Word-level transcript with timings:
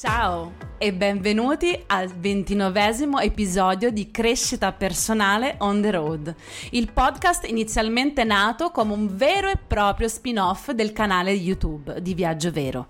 Ciao 0.00 0.54
e 0.78 0.94
benvenuti 0.94 1.78
al 1.88 2.08
ventinovesimo 2.08 3.18
episodio 3.18 3.90
di 3.90 4.10
Crescita 4.10 4.72
Personale 4.72 5.56
on 5.58 5.82
the 5.82 5.90
Road, 5.90 6.34
il 6.70 6.90
podcast 6.90 7.46
inizialmente 7.46 8.24
nato 8.24 8.70
come 8.70 8.94
un 8.94 9.14
vero 9.14 9.50
e 9.50 9.58
proprio 9.58 10.08
spin-off 10.08 10.70
del 10.70 10.94
canale 10.94 11.32
YouTube 11.32 12.00
di 12.00 12.14
Viaggio 12.14 12.50
Vero. 12.50 12.86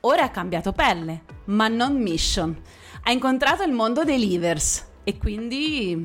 Ora 0.00 0.24
ha 0.24 0.30
cambiato 0.30 0.72
pelle, 0.72 1.22
ma 1.44 1.68
non 1.68 2.02
mission. 2.02 2.60
Ha 3.04 3.12
incontrato 3.12 3.62
il 3.62 3.70
mondo 3.70 4.02
dei 4.02 4.18
leavers 4.18 4.88
e 5.04 5.18
quindi 5.18 6.04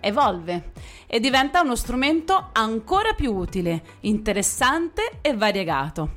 evolve 0.00 0.72
e 1.06 1.20
diventa 1.20 1.62
uno 1.62 1.74
strumento 1.74 2.50
ancora 2.52 3.14
più 3.14 3.34
utile, 3.34 3.82
interessante 4.00 5.20
e 5.22 5.34
variegato. 5.34 6.16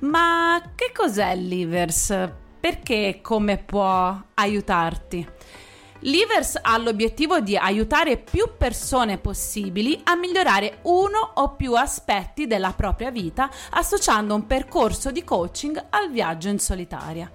Ma 0.00 0.60
che 0.74 0.90
cos'è 0.92 1.30
il 1.30 1.46
Leavers? 1.46 2.48
Perché 2.60 3.08
e 3.08 3.20
come 3.22 3.56
può 3.56 4.14
aiutarti? 4.34 5.26
L'Ivers 6.00 6.58
ha 6.60 6.76
l'obiettivo 6.76 7.40
di 7.40 7.56
aiutare 7.56 8.18
più 8.18 8.50
persone 8.56 9.16
possibili 9.16 9.98
a 10.04 10.14
migliorare 10.14 10.78
uno 10.82 11.32
o 11.34 11.54
più 11.56 11.74
aspetti 11.74 12.46
della 12.46 12.72
propria 12.72 13.10
vita 13.10 13.50
associando 13.70 14.34
un 14.34 14.46
percorso 14.46 15.10
di 15.10 15.24
coaching 15.24 15.86
al 15.90 16.10
viaggio 16.10 16.48
in 16.48 16.58
solitaria. 16.58 17.30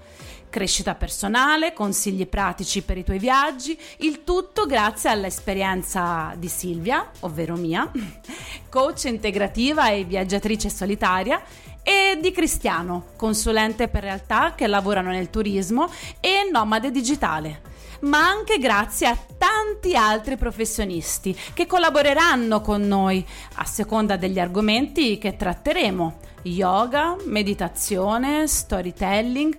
Crescita 0.49 0.95
personale, 0.95 1.73
consigli 1.73 2.27
pratici 2.27 2.81
per 2.81 2.97
i 2.97 3.03
tuoi 3.03 3.19
viaggi, 3.19 3.77
il 3.97 4.23
tutto 4.23 4.65
grazie 4.65 5.09
all'esperienza 5.09 6.33
di 6.37 6.47
Silvia, 6.47 7.11
ovvero 7.21 7.55
mia, 7.55 7.91
coach 8.69 9.03
integrativa 9.05 9.89
e 9.89 10.05
viaggiatrice 10.05 10.69
solitaria, 10.69 11.41
e 11.87 12.17
di 12.19 12.31
Cristiano, 12.31 13.09
consulente 13.15 13.87
per 13.87 14.01
realtà 14.01 14.55
che 14.55 14.65
lavorano 14.65 15.11
nel 15.11 15.29
turismo 15.29 15.87
e 16.19 16.49
nomade 16.51 16.89
digitale 16.89 17.73
ma 18.01 18.27
anche 18.27 18.57
grazie 18.57 19.07
a 19.07 19.17
tanti 19.37 19.95
altri 19.95 20.37
professionisti 20.37 21.37
che 21.53 21.65
collaboreranno 21.65 22.61
con 22.61 22.81
noi 22.81 23.25
a 23.55 23.65
seconda 23.65 24.15
degli 24.17 24.39
argomenti 24.39 25.17
che 25.17 25.35
tratteremo: 25.35 26.17
yoga, 26.43 27.15
meditazione, 27.25 28.47
storytelling 28.47 29.57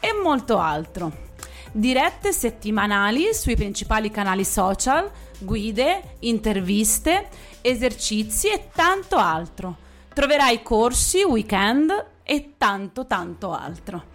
e 0.00 0.12
molto 0.12 0.58
altro. 0.58 1.26
Dirette 1.70 2.32
settimanali 2.32 3.32
sui 3.34 3.54
principali 3.54 4.10
canali 4.10 4.44
social, 4.44 5.10
guide, 5.38 6.16
interviste, 6.20 7.28
esercizi 7.60 8.48
e 8.48 8.68
tanto 8.72 9.16
altro. 9.16 9.86
Troverai 10.18 10.64
corsi, 10.64 11.22
weekend 11.22 12.06
e 12.24 12.54
tanto 12.58 13.06
tanto 13.06 13.52
altro. 13.52 14.06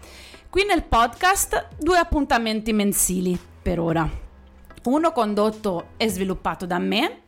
Qui 0.50 0.66
nel 0.66 0.82
podcast 0.82 1.68
due 1.78 1.96
appuntamenti 1.96 2.74
mensili 2.74 3.40
per 3.62 3.80
ora. 3.80 4.06
Uno 4.82 5.12
condotto 5.12 5.92
e 5.96 6.10
sviluppato 6.10 6.66
da 6.66 6.78
me 6.78 7.22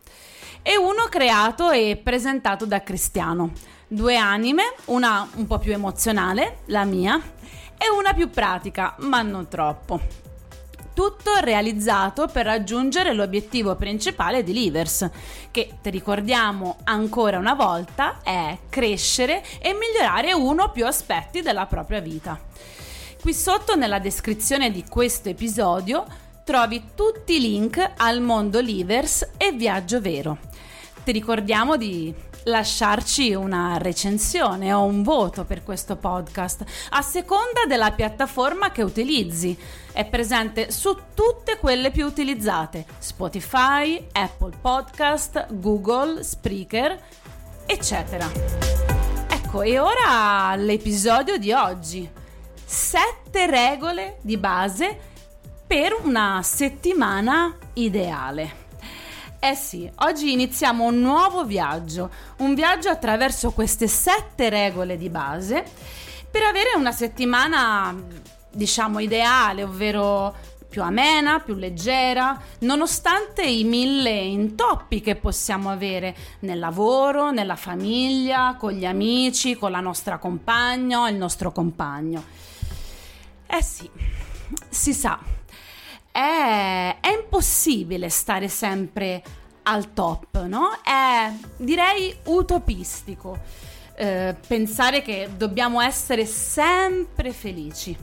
e 0.60 0.76
uno 0.76 1.06
creato 1.08 1.70
e 1.70 1.98
presentato 2.04 2.66
da 2.66 2.82
Cristiano. 2.82 3.52
Due 3.88 4.14
anime, 4.14 4.74
una 4.86 5.26
un 5.36 5.46
po' 5.46 5.58
più 5.58 5.72
emozionale, 5.72 6.58
la 6.66 6.84
mia, 6.84 7.18
e 7.78 7.88
una 7.88 8.12
più 8.12 8.28
pratica, 8.28 8.94
ma 8.98 9.22
non 9.22 9.48
troppo. 9.48 10.25
Tutto 10.94 11.36
realizzato 11.40 12.26
per 12.26 12.46
raggiungere 12.46 13.12
l'obiettivo 13.12 13.74
principale 13.76 14.42
di 14.42 14.52
Livers, 14.52 15.08
che 15.50 15.78
ti 15.82 15.90
ricordiamo 15.90 16.78
ancora 16.84 17.38
una 17.38 17.54
volta 17.54 18.20
è 18.22 18.56
crescere 18.68 19.42
e 19.60 19.74
migliorare 19.74 20.32
uno 20.32 20.64
o 20.64 20.70
più 20.70 20.86
aspetti 20.86 21.42
della 21.42 21.66
propria 21.66 22.00
vita. 22.00 22.40
Qui 23.20 23.34
sotto 23.34 23.76
nella 23.76 23.98
descrizione 23.98 24.70
di 24.70 24.84
questo 24.88 25.28
episodio 25.28 26.06
trovi 26.44 26.90
tutti 26.94 27.34
i 27.34 27.40
link 27.40 27.92
al 27.96 28.20
mondo 28.20 28.60
Livers 28.60 29.30
e 29.36 29.52
Viaggio 29.52 30.00
Vero. 30.00 30.38
Ti 31.04 31.12
ricordiamo 31.12 31.76
di 31.76 32.14
lasciarci 32.46 33.34
una 33.34 33.76
recensione 33.78 34.72
o 34.72 34.84
un 34.84 35.02
voto 35.02 35.44
per 35.44 35.62
questo 35.62 35.96
podcast 35.96 36.64
a 36.90 37.02
seconda 37.02 37.64
della 37.66 37.92
piattaforma 37.92 38.70
che 38.70 38.82
utilizzi. 38.82 39.56
È 39.92 40.04
presente 40.04 40.70
su 40.70 40.96
tutte 41.14 41.58
quelle 41.58 41.90
più 41.90 42.06
utilizzate: 42.06 42.84
Spotify, 42.98 44.06
Apple 44.12 44.56
Podcast, 44.60 45.46
Google, 45.50 46.22
Spreaker, 46.22 47.00
eccetera. 47.66 48.30
Ecco, 49.28 49.62
e 49.62 49.78
ora 49.78 50.54
l'episodio 50.56 51.38
di 51.38 51.52
oggi. 51.52 52.08
Sette 52.64 53.46
regole 53.46 54.18
di 54.22 54.36
base 54.36 54.98
per 55.66 55.96
una 56.02 56.40
settimana 56.42 57.56
ideale. 57.74 58.65
Eh 59.48 59.54
sì, 59.54 59.88
oggi 59.98 60.32
iniziamo 60.32 60.82
un 60.82 60.98
nuovo 60.98 61.44
viaggio, 61.44 62.10
un 62.38 62.52
viaggio 62.56 62.88
attraverso 62.88 63.52
queste 63.52 63.86
sette 63.86 64.48
regole 64.48 64.96
di 64.96 65.08
base 65.08 65.64
per 66.28 66.42
avere 66.42 66.70
una 66.74 66.90
settimana, 66.90 67.94
diciamo, 68.50 68.98
ideale, 68.98 69.62
ovvero 69.62 70.34
più 70.68 70.82
amena, 70.82 71.38
più 71.38 71.54
leggera, 71.54 72.36
nonostante 72.62 73.44
i 73.44 73.62
mille 73.62 74.10
intoppi 74.10 75.00
che 75.00 75.14
possiamo 75.14 75.70
avere 75.70 76.16
nel 76.40 76.58
lavoro, 76.58 77.30
nella 77.30 77.54
famiglia, 77.54 78.56
con 78.58 78.72
gli 78.72 78.84
amici, 78.84 79.54
con 79.54 79.70
la 79.70 79.78
nostra 79.78 80.18
compagna 80.18 81.08
il 81.08 81.14
nostro 81.14 81.52
compagno. 81.52 82.20
Eh 83.46 83.62
sì, 83.62 83.88
si 84.68 84.92
sa, 84.92 85.16
è, 86.16 86.96
è 86.98 87.12
impossibile 87.12 88.08
stare 88.08 88.48
sempre 88.48 89.22
al 89.64 89.92
top, 89.92 90.44
no? 90.44 90.70
È 90.82 91.30
direi 91.58 92.16
utopistico 92.24 93.38
eh, 93.94 94.34
pensare 94.46 95.02
che 95.02 95.28
dobbiamo 95.36 95.82
essere 95.82 96.24
sempre 96.24 97.32
felici. 97.32 97.94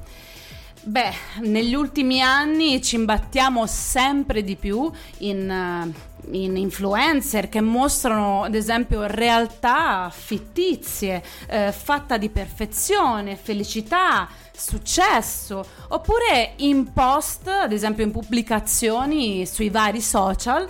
Beh, 0.86 1.14
negli 1.40 1.74
ultimi 1.74 2.22
anni 2.22 2.84
ci 2.84 2.98
imbattiamo 2.98 3.66
sempre 3.66 4.44
di 4.44 4.58
più 4.58 4.92
in, 5.20 5.50
uh, 5.50 6.36
in 6.36 6.58
influencer 6.58 7.48
che 7.48 7.62
mostrano, 7.62 8.44
ad 8.44 8.54
esempio, 8.54 9.08
realtà 9.08 10.12
fittizie, 10.14 11.24
eh, 11.48 11.72
fatta 11.72 12.18
di 12.18 12.30
perfezione, 12.30 13.38
felicità, 13.38 14.28
successo, 14.56 15.66
oppure 15.90 16.54
in 16.58 16.94
post, 16.94 17.48
ad 17.48 17.72
esempio 17.72 18.04
in 18.04 18.12
pubblicazioni 18.12 19.46
sui 19.46 19.70
vari 19.70 20.02
social, 20.02 20.68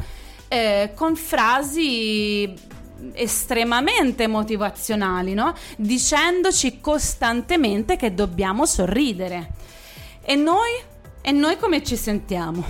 eh, 0.48 0.92
con 0.96 1.16
frasi 1.16 2.54
estremamente 3.14 4.28
motivazionali, 4.28 5.34
no? 5.34 5.54
dicendoci 5.78 6.80
costantemente 6.80 7.98
che 7.98 8.14
dobbiamo 8.14 8.66
sorridere. 8.66 9.50
E 10.22 10.36
noi? 10.36 10.72
E 11.22 11.32
noi 11.32 11.58
come 11.58 11.84
ci 11.84 11.98
sentiamo? 11.98 12.64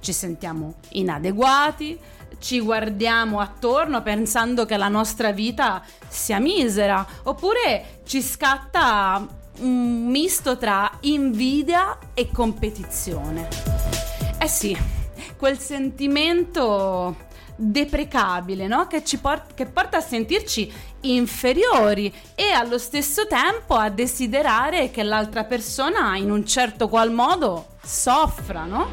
Ci 0.00 0.12
sentiamo 0.12 0.74
inadeguati, 0.90 1.98
ci 2.38 2.60
guardiamo 2.60 3.40
attorno 3.40 4.02
pensando 4.02 4.64
che 4.64 4.76
la 4.76 4.88
nostra 4.88 5.32
vita 5.32 5.82
sia 6.08 6.38
misera, 6.38 7.06
oppure 7.24 8.00
ci 8.04 8.20
scatta 8.20 9.26
un 9.58 10.06
misto 10.06 10.56
tra 10.56 10.90
invidia 11.00 11.98
e 12.14 12.30
competizione. 12.32 13.48
Eh 14.38 14.48
sì, 14.48 14.76
quel 15.36 15.58
sentimento 15.58 17.16
deprecabile, 17.54 18.66
no? 18.66 18.86
che, 18.86 19.02
port- 19.20 19.54
che 19.54 19.66
porta 19.66 19.98
a 19.98 20.00
sentirci 20.00 20.72
inferiori 21.02 22.12
e 22.34 22.50
allo 22.50 22.78
stesso 22.78 23.26
tempo 23.26 23.74
a 23.74 23.88
desiderare 23.88 24.90
che 24.90 25.02
l'altra 25.02 25.44
persona 25.44 26.16
in 26.16 26.30
un 26.30 26.46
certo 26.46 26.88
qual 26.88 27.12
modo 27.12 27.76
soffra, 27.82 28.64
no? 28.64 28.90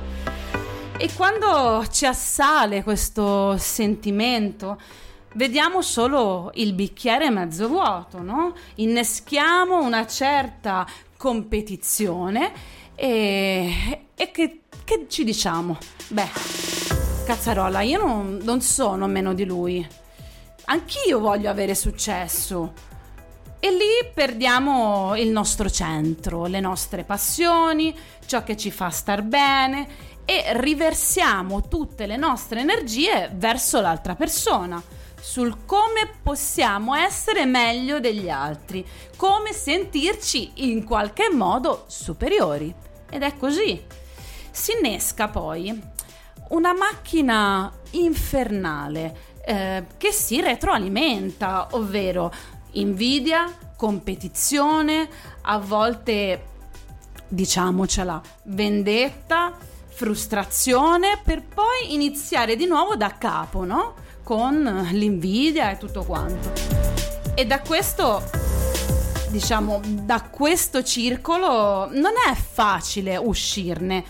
E 0.97 1.09
quando 1.13 1.85
ci 1.89 2.05
assale 2.05 2.83
questo 2.83 3.57
sentimento, 3.57 4.77
vediamo 5.33 5.81
solo 5.81 6.51
il 6.55 6.73
bicchiere 6.73 7.29
mezzo 7.29 7.67
vuoto, 7.67 8.21
no? 8.21 8.53
Inneschiamo 8.75 9.81
una 9.81 10.05
certa 10.07 10.87
competizione 11.17 12.51
e, 12.95 14.01
e 14.15 14.31
che, 14.31 14.61
che, 14.83 15.05
ci 15.07 15.23
diciamo? 15.23 15.77
Beh, 16.07 16.29
cazzarola, 17.25 17.81
io 17.81 18.05
non, 18.05 18.39
non 18.43 18.61
sono 18.61 19.07
meno 19.07 19.33
di 19.33 19.45
lui. 19.45 19.87
Anch'io 20.65 21.19
voglio 21.19 21.49
avere 21.49 21.75
successo. 21.75 22.87
E 23.61 23.71
lì 23.71 24.09
perdiamo 24.13 25.17
il 25.17 25.29
nostro 25.29 25.69
centro, 25.69 26.45
le 26.45 26.61
nostre 26.61 27.03
passioni, 27.03 27.93
ciò 28.25 28.41
che 28.43 28.55
ci 28.55 28.71
fa 28.71 28.89
star 28.89 29.21
bene 29.21 29.87
e 30.23 30.53
riversiamo 30.61 31.67
tutte 31.67 32.05
le 32.05 32.15
nostre 32.15 32.61
energie 32.61 33.29
verso 33.33 33.81
l'altra 33.81 34.15
persona, 34.15 34.81
sul 35.29 35.57
come 35.67 36.09
possiamo 36.23 36.95
essere 36.95 37.45
meglio 37.45 37.99
degli 37.99 38.31
altri, 38.31 38.83
come 39.15 39.53
sentirci 39.53 40.53
in 40.67 40.83
qualche 40.83 41.29
modo 41.31 41.83
superiori. 41.85 42.73
Ed 43.07 43.21
è 43.21 43.37
così. 43.37 43.79
Si 44.49 44.71
innesca 44.71 45.27
poi 45.27 45.79
una 46.49 46.73
macchina 46.73 47.71
infernale 47.91 49.37
eh, 49.45 49.85
che 49.97 50.11
si 50.11 50.41
retroalimenta, 50.41 51.67
ovvero 51.73 52.33
invidia, 52.71 53.55
competizione, 53.77 55.07
a 55.41 55.59
volte 55.59 56.45
diciamocela, 57.27 58.19
vendetta, 58.45 59.55
frustrazione 59.89 61.19
per 61.23 61.43
poi 61.43 61.93
iniziare 61.93 62.55
di 62.55 62.65
nuovo 62.65 62.95
da 62.95 63.15
capo, 63.15 63.63
no? 63.63 64.07
Con 64.29 64.87
l'invidia 64.91 65.71
e 65.71 65.77
tutto 65.77 66.03
quanto. 66.03 66.51
E 67.33 67.47
da 67.47 67.61
questo, 67.61 68.21
diciamo, 69.29 69.81
da 69.83 70.21
questo 70.21 70.83
circolo 70.83 71.89
non 71.89 72.11
è 72.29 72.35
facile 72.35 73.17
uscirne. 73.17 74.03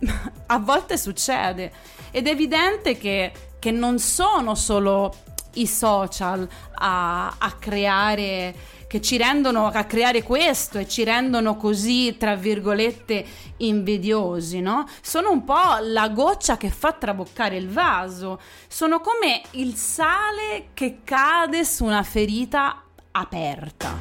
A 0.46 0.58
volte 0.60 0.96
succede 0.96 1.70
ed 2.10 2.26
è 2.26 2.30
evidente 2.30 2.96
che, 2.96 3.30
che 3.58 3.70
non 3.70 3.98
sono 3.98 4.54
solo 4.54 5.14
i 5.56 5.66
social 5.66 6.48
a, 6.74 7.34
a 7.38 7.52
creare 7.58 8.54
che 8.86 9.00
ci 9.00 9.16
rendono 9.16 9.66
a 9.66 9.84
creare 9.84 10.22
questo 10.22 10.78
e 10.78 10.88
ci 10.88 11.02
rendono 11.04 11.56
così, 11.56 12.16
tra 12.16 12.36
virgolette, 12.36 13.24
invidiosi, 13.58 14.60
no? 14.60 14.86
Sono 15.00 15.30
un 15.30 15.44
po' 15.44 15.78
la 15.82 16.08
goccia 16.08 16.56
che 16.56 16.70
fa 16.70 16.92
traboccare 16.92 17.56
il 17.56 17.68
vaso, 17.68 18.40
sono 18.68 19.00
come 19.00 19.42
il 19.52 19.74
sale 19.74 20.68
che 20.72 21.00
cade 21.02 21.64
su 21.64 21.84
una 21.84 22.02
ferita 22.02 22.84
aperta. 23.10 23.96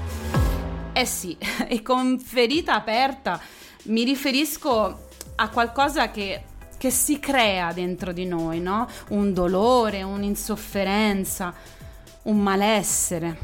Eh 0.93 1.05
sì, 1.05 1.35
e 1.67 1.81
con 1.81 2.19
ferita 2.19 2.75
aperta 2.75 3.39
mi 3.85 4.03
riferisco 4.03 5.07
a 5.35 5.49
qualcosa 5.49 6.11
che 6.11 6.43
che 6.77 6.89
si 6.91 7.19
crea 7.19 7.71
dentro 7.73 8.11
di 8.11 8.25
noi, 8.25 8.59
no? 8.59 8.87
Un 9.09 9.33
dolore, 9.33 10.03
un'insofferenza, 10.03 11.53
un 12.23 12.39
malessere. 12.39 13.37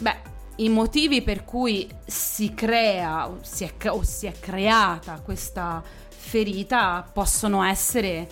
Beh, 0.00 0.16
i 0.56 0.68
motivi 0.68 1.22
per 1.22 1.44
cui 1.44 1.88
si 2.04 2.54
crea 2.54 3.30
si 3.42 3.64
è, 3.64 3.90
o 3.90 4.02
si 4.02 4.26
è 4.26 4.32
creata 4.38 5.20
questa 5.22 5.82
ferita 6.08 7.08
possono 7.12 7.62
essere 7.62 8.28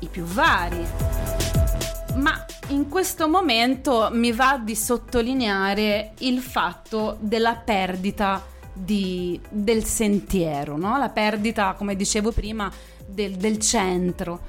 i 0.00 0.06
più 0.06 0.24
vari. 0.24 0.86
Ma 2.16 2.44
in 2.68 2.88
questo 2.88 3.28
momento 3.28 4.08
mi 4.12 4.32
va 4.32 4.60
di 4.62 4.74
sottolineare 4.74 6.12
il 6.18 6.40
fatto 6.40 7.16
della 7.20 7.54
perdita 7.56 8.44
di, 8.72 9.40
del 9.48 9.84
sentiero, 9.84 10.76
no? 10.76 10.96
la 10.98 11.08
perdita, 11.08 11.74
come 11.74 11.96
dicevo 11.96 12.32
prima, 12.32 12.70
del, 13.10 13.36
del 13.36 13.58
centro. 13.58 14.40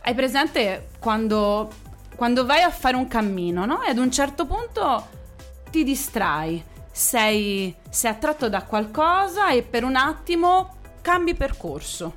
Hai 0.00 0.14
presente 0.14 0.88
quando, 0.98 1.70
quando, 2.16 2.46
vai 2.46 2.62
a 2.62 2.70
fare 2.70 2.96
un 2.96 3.08
cammino 3.08 3.66
no? 3.66 3.82
e 3.82 3.90
ad 3.90 3.98
un 3.98 4.10
certo 4.10 4.46
punto 4.46 5.06
ti 5.70 5.84
distrai, 5.84 6.62
sei, 6.90 7.74
sei 7.90 8.10
attratto 8.10 8.48
da 8.48 8.62
qualcosa 8.62 9.50
e 9.50 9.62
per 9.62 9.84
un 9.84 9.96
attimo 9.96 10.76
cambi 11.02 11.34
percorso. 11.34 12.16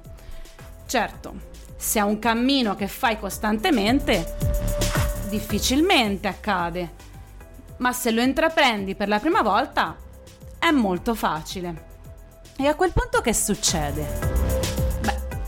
Certo, 0.85 1.33
se 1.75 1.99
è 1.99 2.03
un 2.03 2.19
cammino 2.19 2.75
che 2.75 2.87
fai 2.87 3.17
costantemente, 3.17 4.35
difficilmente 5.29 6.27
accade, 6.27 6.93
ma 7.77 7.91
se 7.91 8.11
lo 8.11 8.21
intraprendi 8.21 8.95
per 8.95 9.07
la 9.07 9.19
prima 9.19 9.41
volta 9.41 9.97
è 10.59 10.69
molto 10.71 11.15
facile. 11.15 11.89
E 12.55 12.67
a 12.67 12.75
quel 12.75 12.91
punto 12.91 13.21
che 13.21 13.33
succede? 13.33 14.40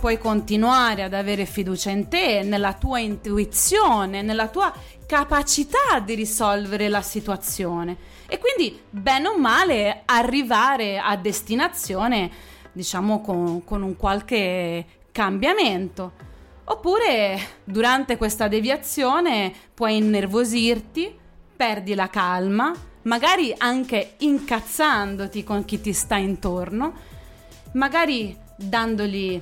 Puoi 0.03 0.17
continuare 0.17 1.01
ad 1.03 1.13
avere 1.13 1.45
fiducia 1.45 1.89
in 1.89 2.09
te, 2.09 2.41
nella 2.43 2.73
tua 2.73 2.99
intuizione, 2.99 4.21
nella 4.21 4.49
tua 4.49 4.73
capacità 5.05 6.01
di 6.03 6.13
risolvere 6.13 6.89
la 6.89 7.01
situazione. 7.01 7.95
E 8.27 8.37
quindi 8.37 8.77
bene 8.89 9.29
o 9.29 9.37
male 9.37 10.01
arrivare 10.03 10.99
a 10.99 11.15
destinazione 11.15 12.29
diciamo 12.73 13.21
con, 13.21 13.63
con 13.63 13.81
un 13.81 13.95
qualche 13.95 14.85
cambiamento. 15.13 16.11
Oppure 16.65 17.39
durante 17.63 18.17
questa 18.17 18.49
deviazione 18.49 19.53
puoi 19.73 19.95
innervosirti 19.95 21.17
perdi 21.55 21.95
la 21.95 22.09
calma 22.09 22.73
magari 23.03 23.55
anche 23.57 24.15
incazzandoti 24.17 25.45
con 25.45 25.63
chi 25.63 25.79
ti 25.79 25.93
sta 25.93 26.17
intorno 26.17 26.93
magari 27.73 28.37
dandogli 28.57 29.41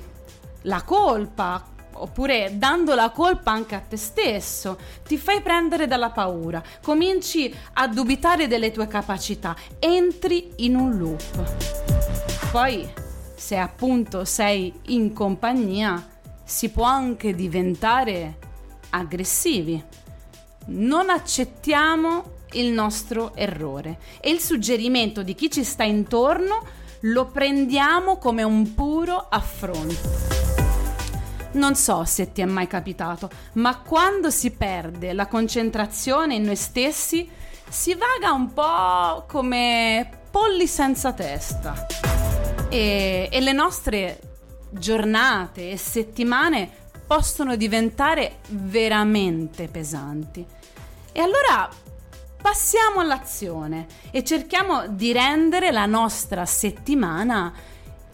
la 0.62 0.82
colpa, 0.82 1.64
oppure 1.94 2.52
dando 2.54 2.94
la 2.94 3.10
colpa 3.10 3.50
anche 3.50 3.74
a 3.74 3.80
te 3.80 3.96
stesso, 3.96 4.78
ti 5.06 5.16
fai 5.16 5.40
prendere 5.40 5.86
dalla 5.86 6.10
paura, 6.10 6.62
cominci 6.82 7.54
a 7.74 7.88
dubitare 7.88 8.48
delle 8.48 8.70
tue 8.70 8.86
capacità, 8.86 9.54
entri 9.78 10.52
in 10.56 10.76
un 10.76 10.96
loop. 10.96 12.50
Poi, 12.50 12.88
se 13.34 13.56
appunto 13.56 14.24
sei 14.24 14.72
in 14.86 15.12
compagnia, 15.12 16.08
si 16.44 16.70
può 16.70 16.84
anche 16.84 17.34
diventare 17.34 18.38
aggressivi. 18.90 19.82
Non 20.66 21.10
accettiamo 21.10 22.40
il 22.52 22.72
nostro 22.72 23.34
errore 23.34 23.98
e 24.20 24.30
il 24.30 24.38
suggerimento 24.38 25.22
di 25.22 25.34
chi 25.34 25.50
ci 25.50 25.64
sta 25.64 25.82
intorno 25.82 26.64
lo 27.00 27.26
prendiamo 27.26 28.18
come 28.18 28.42
un 28.42 28.74
puro 28.74 29.26
affronto. 29.28 30.51
Non 31.52 31.74
so 31.74 32.04
se 32.04 32.32
ti 32.32 32.40
è 32.40 32.46
mai 32.46 32.66
capitato, 32.66 33.28
ma 33.54 33.78
quando 33.78 34.30
si 34.30 34.52
perde 34.52 35.12
la 35.12 35.26
concentrazione 35.26 36.34
in 36.34 36.44
noi 36.44 36.56
stessi, 36.56 37.28
si 37.68 37.94
vaga 37.94 38.32
un 38.32 38.52
po' 38.52 39.24
come 39.26 40.08
polli 40.30 40.66
senza 40.66 41.12
testa. 41.12 41.86
E, 42.68 43.28
e 43.30 43.40
le 43.40 43.52
nostre 43.52 44.20
giornate 44.70 45.70
e 45.70 45.76
settimane 45.76 46.70
possono 47.06 47.56
diventare 47.56 48.38
veramente 48.48 49.68
pesanti. 49.68 50.44
E 51.12 51.20
allora 51.20 51.68
passiamo 52.40 53.00
all'azione 53.00 53.86
e 54.10 54.24
cerchiamo 54.24 54.88
di 54.88 55.12
rendere 55.12 55.70
la 55.70 55.86
nostra 55.86 56.46
settimana 56.46 57.52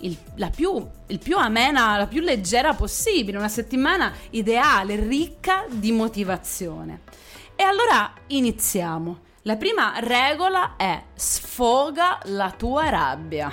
il, 0.01 0.17
la 0.37 0.51
più, 0.51 0.85
il 1.07 1.19
più 1.19 1.37
amena, 1.37 1.97
la 1.97 2.07
più 2.07 2.21
leggera 2.21 2.75
possibile, 2.75 3.39
una 3.39 3.49
settimana 3.49 4.13
ideale, 4.31 4.97
ricca 4.97 5.65
di 5.69 5.93
motivazione. 5.93 7.01
E 7.55 7.63
allora 7.63 8.13
iniziamo. 8.29 9.27
La 9.43 9.57
prima 9.57 9.95
regola 10.01 10.77
è 10.77 11.03
sfoga 11.15 12.19
la 12.25 12.51
tua 12.51 12.89
rabbia. 12.89 13.51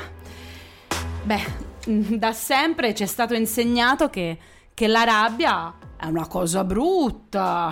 Beh, 1.24 1.44
da 2.18 2.34
sempre 2.34 2.94
ci 2.94 3.04
è 3.04 3.08
stato 3.08 3.34
insegnato 3.34 4.10
che, 4.10 4.38
che 4.74 4.88
la 4.88 5.04
rabbia 5.04 5.74
è 5.98 6.06
una 6.06 6.28
cosa 6.28 6.64
brutta, 6.64 7.72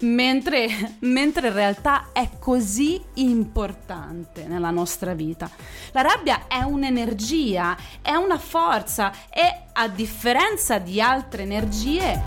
mentre, 0.00 0.96
mentre, 1.00 1.48
in 1.48 1.54
realtà 1.54 2.08
è 2.12 2.30
così 2.38 3.00
importante 3.14 4.46
nella 4.46 4.70
nostra 4.70 5.14
vita. 5.14 5.48
La 5.92 6.02
rabbia 6.02 6.46
è 6.48 6.62
un'energia, 6.62 7.76
è 8.02 8.14
una 8.14 8.38
forza 8.38 9.12
e 9.30 9.66
a 9.72 9.88
differenza 9.88 10.78
di 10.78 11.00
altre 11.00 11.42
energie 11.42 12.22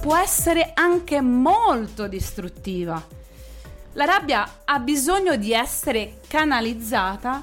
può 0.00 0.16
essere 0.16 0.72
anche 0.74 1.20
molto 1.20 2.06
distruttiva. 2.06 3.02
La 3.94 4.04
rabbia 4.04 4.60
ha 4.64 4.78
bisogno 4.78 5.36
di 5.36 5.52
essere 5.52 6.20
canalizzata 6.28 7.42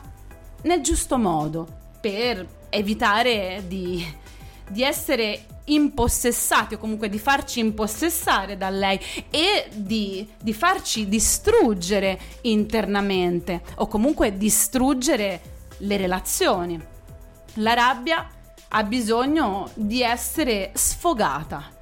nel 0.63 0.81
giusto 0.81 1.17
modo 1.17 1.67
per 1.99 2.45
evitare 2.69 3.63
di, 3.67 4.05
di 4.69 4.83
essere 4.83 5.45
impossessati 5.65 6.73
o 6.73 6.77
comunque 6.77 7.09
di 7.09 7.19
farci 7.19 7.59
impossessare 7.59 8.57
da 8.57 8.69
lei 8.69 8.99
e 9.29 9.69
di, 9.73 10.27
di 10.41 10.53
farci 10.53 11.07
distruggere 11.07 12.19
internamente 12.41 13.61
o 13.75 13.87
comunque 13.87 14.37
distruggere 14.37 15.41
le 15.77 15.97
relazioni. 15.97 16.81
La 17.55 17.73
rabbia 17.73 18.27
ha 18.69 18.83
bisogno 18.83 19.69
di 19.73 20.01
essere 20.01 20.71
sfogata. 20.73 21.79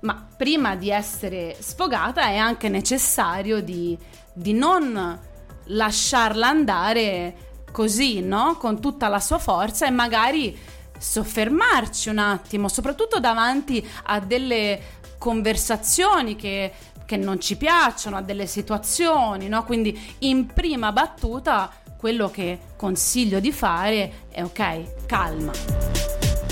Ma 0.00 0.26
prima 0.36 0.74
di 0.74 0.90
essere 0.90 1.56
sfogata 1.60 2.22
è 2.22 2.36
anche 2.36 2.68
necessario 2.68 3.62
di, 3.62 3.96
di 4.32 4.52
non 4.52 5.20
lasciarla 5.66 6.48
andare 6.48 7.50
così, 7.70 8.20
no? 8.20 8.56
Con 8.58 8.80
tutta 8.80 9.08
la 9.08 9.20
sua 9.20 9.38
forza 9.38 9.86
e 9.86 9.90
magari 9.90 10.58
soffermarci 11.02 12.08
un 12.08 12.18
attimo, 12.18 12.68
soprattutto 12.68 13.18
davanti 13.18 13.86
a 14.04 14.20
delle 14.20 14.80
conversazioni 15.18 16.36
che, 16.36 16.72
che 17.04 17.16
non 17.16 17.40
ci 17.40 17.56
piacciono, 17.56 18.16
a 18.16 18.22
delle 18.22 18.46
situazioni, 18.46 19.48
no? 19.48 19.64
Quindi 19.64 20.16
in 20.20 20.46
prima 20.46 20.92
battuta 20.92 21.70
quello 21.96 22.30
che 22.30 22.58
consiglio 22.76 23.40
di 23.40 23.52
fare 23.52 24.26
è 24.30 24.42
ok, 24.42 25.06
calma, 25.06 25.52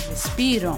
respiro, 0.09 0.77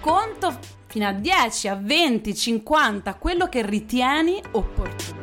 conto 0.00 0.58
fino 0.86 1.06
a 1.06 1.12
10, 1.12 1.68
a 1.68 1.74
20, 1.74 2.34
50, 2.34 3.14
quello 3.14 3.48
che 3.48 3.64
ritieni 3.64 4.40
opportuno. 4.52 5.20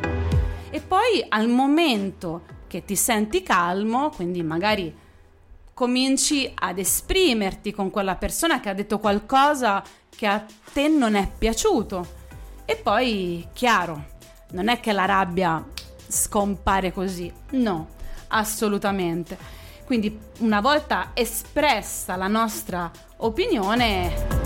E 0.70 0.80
poi 0.82 1.26
al 1.28 1.48
momento 1.48 2.44
che 2.68 2.84
ti 2.86 2.96
senti 2.96 3.42
calmo, 3.42 4.10
quindi 4.10 4.44
magari 4.44 5.06
cominci 5.78 6.52
ad 6.56 6.80
esprimerti 6.80 7.72
con 7.72 7.92
quella 7.92 8.16
persona 8.16 8.60
che 8.60 8.70
ha 8.70 8.74
detto 8.74 8.98
qualcosa 8.98 9.84
che 10.10 10.26
a 10.26 10.44
te 10.74 10.88
non 10.88 11.14
è 11.14 11.30
piaciuto. 11.38 12.16
E 12.66 12.78
poi, 12.78 13.48
chiaro, 13.54 14.06
non 14.54 14.70
è 14.70 14.80
che 14.80 14.92
la 14.92 15.06
rabbia 15.06 15.64
scompare 16.08 16.92
così, 16.92 17.32
no, 17.52 17.90
assolutamente. 18.30 19.38
Quindi 19.86 20.18
una 20.40 20.62
volta 20.62 21.12
espressa 21.14 22.16
la 22.16 22.28
nostra 22.28 22.90
opinione, 23.18 24.37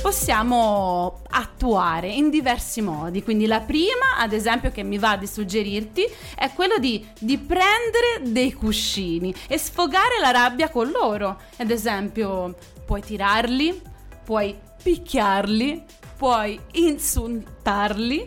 possiamo 0.00 1.22
attuare 1.30 2.08
in 2.08 2.30
diversi 2.30 2.80
modi. 2.80 3.22
Quindi 3.22 3.46
la 3.46 3.60
prima, 3.60 4.16
ad 4.18 4.32
esempio, 4.32 4.70
che 4.70 4.82
mi 4.82 4.98
va 4.98 5.16
di 5.16 5.26
suggerirti 5.26 6.04
è 6.34 6.52
quello 6.52 6.78
di, 6.78 7.06
di 7.18 7.38
prendere 7.38 8.22
dei 8.22 8.52
cuscini 8.52 9.34
e 9.46 9.58
sfogare 9.58 10.18
la 10.20 10.30
rabbia 10.30 10.68
con 10.70 10.90
loro. 10.90 11.40
Ad 11.56 11.70
esempio, 11.70 12.56
puoi 12.84 13.02
tirarli, 13.02 13.80
puoi 14.24 14.56
picchiarli, 14.82 15.84
puoi 16.16 16.58
insultarli. 16.72 18.26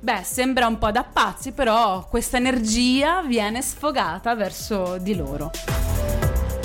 Beh, 0.00 0.22
sembra 0.22 0.66
un 0.66 0.78
po' 0.78 0.90
da 0.90 1.02
pazzi, 1.04 1.52
però 1.52 2.06
questa 2.08 2.36
energia 2.36 3.22
viene 3.22 3.62
sfogata 3.62 4.34
verso 4.34 4.96
di 4.98 5.16
loro. 5.16 5.50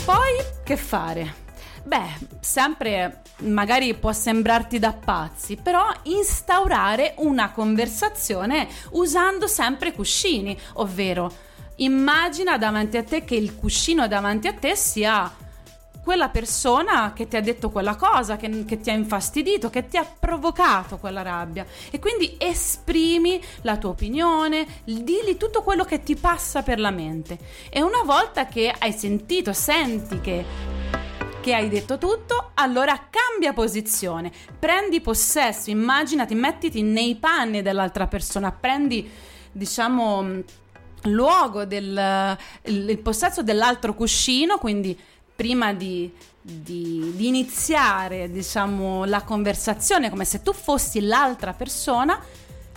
Poi 0.05 0.35
che 0.63 0.77
fare? 0.77 1.42
Beh, 1.85 2.27
sempre 2.39 3.21
magari 3.39 3.93
può 3.95 4.13
sembrarti 4.13 4.79
da 4.79 4.93
pazzi, 4.93 5.57
però 5.57 5.85
instaurare 6.03 7.15
una 7.17 7.51
conversazione 7.51 8.67
usando 8.91 9.47
sempre 9.47 9.91
cuscini, 9.91 10.57
ovvero 10.75 11.31
immagina 11.77 12.57
davanti 12.57 12.97
a 12.97 13.03
te 13.03 13.25
che 13.25 13.35
il 13.35 13.55
cuscino 13.55 14.07
davanti 14.07 14.47
a 14.47 14.53
te 14.53 14.75
sia 14.75 15.29
quella 16.03 16.29
persona 16.29 17.13
che 17.13 17.27
ti 17.27 17.37
ha 17.37 17.41
detto 17.41 17.69
quella 17.69 17.95
cosa, 17.95 18.35
che, 18.37 18.65
che, 18.65 18.79
ti 18.79 18.89
ha 18.89 18.93
infastidito, 18.93 19.69
che 19.69 19.87
ti 19.87 19.97
ha 19.97 20.05
provocato 20.05 20.97
quella 20.97 21.21
rabbia. 21.21 21.65
E 21.91 21.99
quindi 21.99 22.35
esprimi 22.37 23.41
la 23.61 23.77
tua 23.77 23.91
opinione, 23.91 24.67
digli 24.83 25.37
tutto 25.37 25.63
quello 25.63 25.85
che 25.85 26.03
ti 26.03 26.15
passa 26.15 26.61
per 26.61 26.79
la 26.79 26.91
mente. 26.91 27.37
E 27.69 27.81
una 27.81 28.03
volta 28.03 28.47
che 28.47 28.73
hai 28.77 28.91
sentito, 28.91 29.53
senti 29.53 30.19
che 30.19 30.82
che 31.43 31.53
hai 31.53 31.67
detto 31.67 31.97
tutto, 31.97 32.51
allora 32.53 33.09
cambia 33.09 33.51
posizione, 33.51 34.31
prendi 34.57 35.01
possesso, 35.01 35.69
immaginati, 35.69 36.35
mettiti 36.35 36.81
nei 36.83 37.15
panni 37.15 37.61
dell'altra 37.61 38.07
persona, 38.07 38.53
prendi, 38.53 39.11
diciamo, 39.51 40.41
luogo 41.03 41.65
del 41.65 42.37
il 42.63 42.97
possesso 42.99 43.43
dell'altro 43.43 43.93
cuscino, 43.93 44.57
quindi 44.57 44.97
prima 45.35 45.73
di, 45.73 46.09
di, 46.39 47.11
di, 47.13 47.27
iniziare 47.27 48.31
diciamo, 48.31 49.03
la 49.03 49.23
conversazione 49.23 50.09
come 50.09 50.23
se 50.23 50.41
tu 50.41 50.53
fossi 50.53 51.01
l'altra 51.01 51.51
persona 51.51 52.23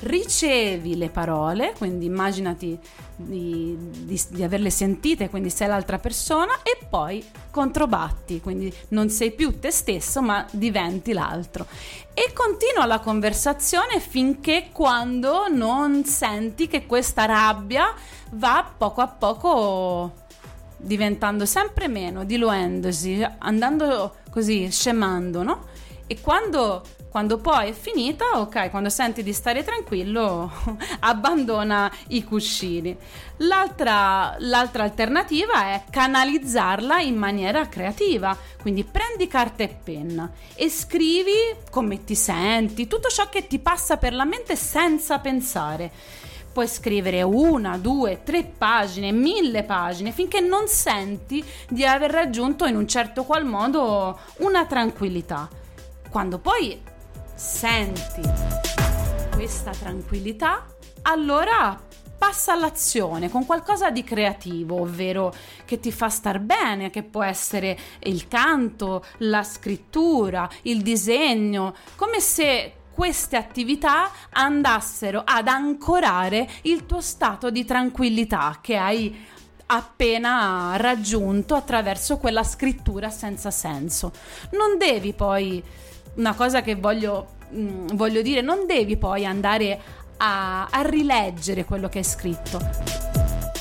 ricevi 0.00 0.96
le 0.96 1.08
parole, 1.08 1.74
quindi 1.76 2.06
immaginati 2.06 2.78
di, 3.16 3.76
di, 3.78 4.22
di, 4.28 4.42
averle 4.42 4.70
sentite, 4.70 5.30
quindi 5.30 5.48
sei 5.48 5.68
l'altra 5.68 5.98
persona, 5.98 6.62
e 6.62 6.84
poi 6.88 7.24
controbatti, 7.50 8.40
quindi 8.40 8.72
non 8.88 9.08
sei 9.08 9.32
più 9.32 9.58
te 9.58 9.70
stesso, 9.70 10.20
ma 10.20 10.46
diventi 10.50 11.12
l'altro. 11.12 11.66
E 12.12 12.32
continua 12.34 12.84
la 12.84 13.00
conversazione 13.00 14.00
finché 14.00 14.68
quando 14.72 15.48
non 15.48 16.04
senti 16.04 16.66
che 16.68 16.86
questa 16.86 17.24
rabbia 17.24 17.94
va 18.32 18.70
poco 18.76 19.00
a 19.00 19.08
poco 19.08 20.24
diventando 20.76 21.46
sempre 21.46 21.88
meno, 21.88 22.24
diluendosi, 22.24 23.26
andando 23.38 24.16
così, 24.30 24.70
scemando, 24.70 25.42
no? 25.42 25.64
E 26.06 26.20
quando 26.20 26.82
quando 27.16 27.38
poi 27.38 27.70
è 27.70 27.72
finita, 27.72 28.26
ok, 28.34 28.68
quando 28.68 28.90
senti 28.90 29.22
di 29.22 29.32
stare 29.32 29.64
tranquillo, 29.64 30.52
abbandona 31.00 31.90
i 32.08 32.22
cuscini. 32.22 32.94
L'altra, 33.38 34.36
l'altra 34.40 34.82
alternativa 34.82 35.72
è 35.72 35.84
canalizzarla 35.88 37.00
in 37.00 37.16
maniera 37.16 37.68
creativa, 37.68 38.36
quindi 38.60 38.84
prendi 38.84 39.28
carta 39.28 39.62
e 39.62 39.68
penna 39.82 40.30
e 40.54 40.68
scrivi 40.68 41.32
come 41.70 42.04
ti 42.04 42.14
senti, 42.14 42.86
tutto 42.86 43.08
ciò 43.08 43.30
che 43.30 43.46
ti 43.46 43.60
passa 43.60 43.96
per 43.96 44.12
la 44.12 44.26
mente 44.26 44.54
senza 44.54 45.18
pensare 45.18 45.90
puoi 46.52 46.68
scrivere 46.68 47.22
una, 47.22 47.78
due, 47.78 48.24
tre 48.24 48.44
pagine, 48.44 49.10
mille 49.10 49.62
pagine, 49.62 50.12
finché 50.12 50.40
non 50.40 50.68
senti 50.68 51.42
di 51.68 51.86
aver 51.86 52.10
raggiunto 52.10 52.66
in 52.66 52.76
un 52.76 52.86
certo 52.86 53.24
qual 53.24 53.46
modo 53.46 54.18
una 54.38 54.66
tranquillità. 54.66 55.48
Quando 56.08 56.38
poi 56.38 56.94
senti 57.36 58.22
questa 59.34 59.70
tranquillità, 59.70 60.66
allora 61.02 61.78
passa 62.16 62.54
all'azione 62.54 63.28
con 63.28 63.44
qualcosa 63.44 63.90
di 63.90 64.02
creativo, 64.02 64.80
ovvero 64.80 65.32
che 65.66 65.78
ti 65.78 65.92
fa 65.92 66.08
star 66.08 66.40
bene, 66.40 66.88
che 66.88 67.02
può 67.02 67.22
essere 67.22 67.78
il 68.04 68.26
canto, 68.26 69.04
la 69.18 69.42
scrittura, 69.42 70.48
il 70.62 70.80
disegno, 70.80 71.74
come 71.94 72.20
se 72.20 72.72
queste 72.90 73.36
attività 73.36 74.10
andassero 74.30 75.22
ad 75.22 75.48
ancorare 75.48 76.48
il 76.62 76.86
tuo 76.86 77.02
stato 77.02 77.50
di 77.50 77.66
tranquillità 77.66 78.58
che 78.62 78.76
hai 78.78 79.14
appena 79.66 80.76
raggiunto 80.76 81.54
attraverso 81.54 82.16
quella 82.16 82.44
scrittura 82.44 83.10
senza 83.10 83.50
senso. 83.50 84.12
Non 84.52 84.78
devi 84.78 85.12
poi 85.12 85.62
una 86.16 86.34
cosa 86.34 86.62
che 86.62 86.74
voglio, 86.74 87.36
mh, 87.50 87.60
mm, 87.60 87.86
voglio 87.94 88.22
dire, 88.22 88.40
non 88.40 88.66
devi 88.66 88.96
poi 88.96 89.24
andare 89.24 89.80
a, 90.18 90.66
a 90.66 90.80
rileggere 90.82 91.64
quello 91.64 91.88
che 91.88 91.98
hai 91.98 92.04
scritto. 92.04 92.58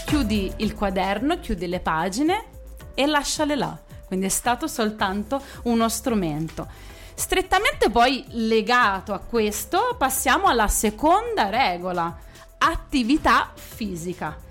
Chiudi 0.05 0.51
il 0.57 0.73
quaderno, 0.73 1.39
chiudi 1.39 1.67
le 1.67 1.79
pagine 1.79 2.45
e 2.93 3.05
lasciale 3.05 3.55
là. 3.55 3.77
Quindi 4.05 4.27
è 4.27 4.29
stato 4.29 4.67
soltanto 4.67 5.41
uno 5.63 5.89
strumento. 5.89 6.67
Strettamente 7.13 7.89
poi 7.89 8.23
legato 8.29 9.13
a 9.13 9.19
questo, 9.19 9.95
passiamo 9.97 10.47
alla 10.47 10.67
seconda 10.67 11.49
regola, 11.49 12.15
attività 12.57 13.51
fisica. 13.53 14.43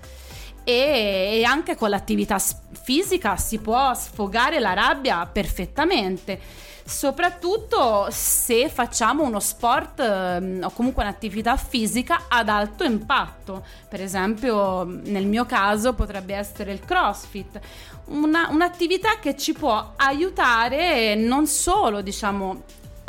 E, 0.63 1.43
anche 1.45 1.75
con 1.75 1.89
l'attività 1.89 2.39
fisica 2.39 3.37
si 3.37 3.59
può 3.59 3.93
sfogare 3.93 4.59
la 4.59 4.73
rabbia 4.73 5.25
perfettamente 5.27 6.39
soprattutto 6.85 8.07
se 8.11 8.69
facciamo 8.69 9.23
uno 9.23 9.39
sport 9.39 9.99
eh, 9.99 10.59
o 10.63 10.69
comunque 10.69 11.03
un'attività 11.03 11.57
fisica 11.57 12.25
ad 12.29 12.47
alto 12.47 12.83
impatto. 12.83 13.65
Per 13.89 14.01
esempio, 14.01 14.83
nel 14.83 15.25
mio 15.25 15.45
caso 15.45 15.93
potrebbe 15.93 16.35
essere 16.35 16.71
il 16.71 16.85
CrossFit, 16.85 17.59
una, 18.05 18.49
un'attività 18.51 19.17
che 19.19 19.35
ci 19.35 19.53
può 19.53 19.93
aiutare 19.95 21.15
non 21.15 21.47
solo, 21.47 22.01
diciamo, 22.01 22.63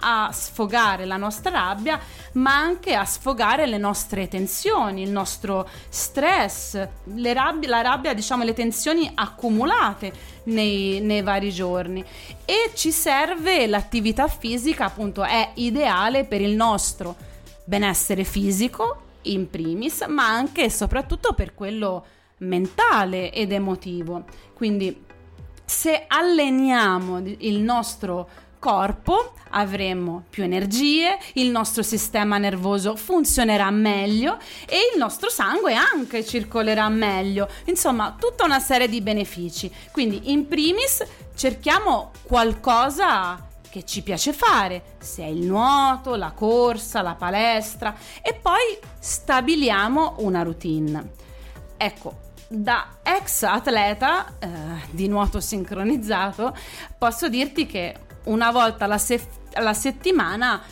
a 0.08 0.30
sfogare 0.30 1.04
la 1.04 1.16
nostra 1.16 1.50
rabbia, 1.50 1.98
ma 2.34 2.54
anche 2.56 2.94
a 2.94 3.04
sfogare 3.04 3.66
le 3.66 3.76
nostre 3.76 4.28
tensioni, 4.28 5.02
il 5.02 5.10
nostro 5.10 5.68
stress, 5.88 6.86
rabbie, 7.04 7.68
la 7.68 7.80
rabbia, 7.80 8.14
diciamo, 8.14 8.44
le 8.44 8.52
tensioni 8.52 9.10
accumulate 9.12 10.12
nei, 10.44 11.00
nei 11.00 11.22
vari 11.22 11.50
giorni. 11.50 12.04
E 12.44 12.70
ci 12.74 12.92
serve 12.92 13.66
l'attività 13.66 14.28
fisica, 14.28 14.84
appunto, 14.84 15.24
è 15.24 15.50
ideale 15.54 16.24
per 16.24 16.40
il 16.40 16.54
nostro 16.54 17.16
benessere 17.64 18.22
fisico 18.22 19.02
in 19.22 19.50
primis, 19.50 20.04
ma 20.06 20.28
anche 20.28 20.64
e 20.64 20.70
soprattutto 20.70 21.32
per 21.32 21.52
quello 21.52 22.06
mentale 22.38 23.32
ed 23.32 23.50
emotivo. 23.50 24.22
Quindi 24.54 25.04
se 25.64 26.04
alleniamo 26.06 27.18
il 27.38 27.58
nostro 27.58 28.28
corpo 28.58 29.34
avremo 29.50 30.24
più 30.28 30.42
energie, 30.42 31.18
il 31.34 31.50
nostro 31.50 31.82
sistema 31.82 32.38
nervoso 32.38 32.96
funzionerà 32.96 33.70
meglio 33.70 34.38
e 34.66 34.76
il 34.92 34.98
nostro 34.98 35.30
sangue 35.30 35.74
anche 35.74 36.24
circolerà 36.24 36.88
meglio. 36.88 37.48
Insomma, 37.64 38.16
tutta 38.18 38.44
una 38.44 38.60
serie 38.60 38.88
di 38.88 39.00
benefici. 39.00 39.72
Quindi, 39.92 40.32
in 40.32 40.48
primis, 40.48 41.04
cerchiamo 41.34 42.10
qualcosa 42.22 43.44
che 43.68 43.84
ci 43.84 44.02
piace 44.02 44.32
fare, 44.32 44.96
se 44.98 45.22
è 45.22 45.26
il 45.26 45.44
nuoto, 45.44 46.14
la 46.14 46.32
corsa, 46.32 47.02
la 47.02 47.14
palestra 47.14 47.94
e 48.22 48.34
poi 48.34 48.78
stabiliamo 48.98 50.16
una 50.18 50.42
routine. 50.42 51.12
Ecco, 51.76 52.24
da 52.48 52.98
ex 53.02 53.42
atleta 53.42 54.34
eh, 54.38 54.48
di 54.90 55.08
nuoto 55.08 55.40
sincronizzato 55.40 56.56
posso 56.96 57.28
dirti 57.28 57.66
che 57.66 58.05
una 58.26 58.50
volta 58.50 58.84
alla, 58.84 58.98
se- 58.98 59.28
alla 59.54 59.74
settimana 59.74 60.62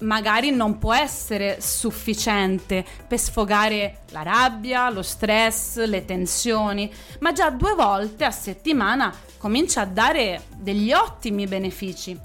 magari 0.00 0.50
non 0.50 0.78
può 0.78 0.94
essere 0.94 1.60
sufficiente 1.60 2.84
per 3.06 3.18
sfogare 3.18 4.02
la 4.10 4.22
rabbia, 4.22 4.90
lo 4.90 5.02
stress, 5.02 5.84
le 5.84 6.04
tensioni, 6.04 6.92
ma 7.20 7.32
già 7.32 7.50
due 7.50 7.74
volte 7.74 8.24
a 8.24 8.30
settimana 8.30 9.12
comincia 9.38 9.82
a 9.82 9.86
dare 9.86 10.42
degli 10.56 10.92
ottimi 10.92 11.46
benefici. 11.46 12.18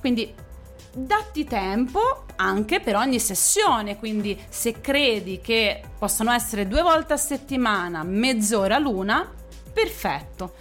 Quindi 0.00 0.32
datti 0.94 1.44
tempo 1.44 2.24
anche 2.36 2.80
per 2.80 2.96
ogni 2.96 3.18
sessione, 3.18 3.98
quindi 3.98 4.38
se 4.48 4.80
credi 4.80 5.40
che 5.40 5.82
possano 5.98 6.32
essere 6.32 6.66
due 6.66 6.82
volte 6.82 7.12
a 7.12 7.18
settimana, 7.18 8.02
mezz'ora 8.02 8.78
l'una, 8.78 9.30
perfetto. 9.72 10.54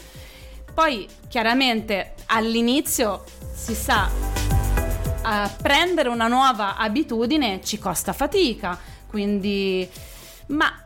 Poi 0.73 1.07
chiaramente 1.27 2.13
all'inizio 2.31 3.23
si 3.53 3.73
sa, 3.73 4.09
uh, 4.09 5.49
prendere 5.61 6.09
una 6.09 6.27
nuova 6.27 6.75
abitudine 6.77 7.61
ci 7.63 7.77
costa 7.77 8.13
fatica, 8.13 8.77
quindi 9.07 9.87
ma 10.47 10.85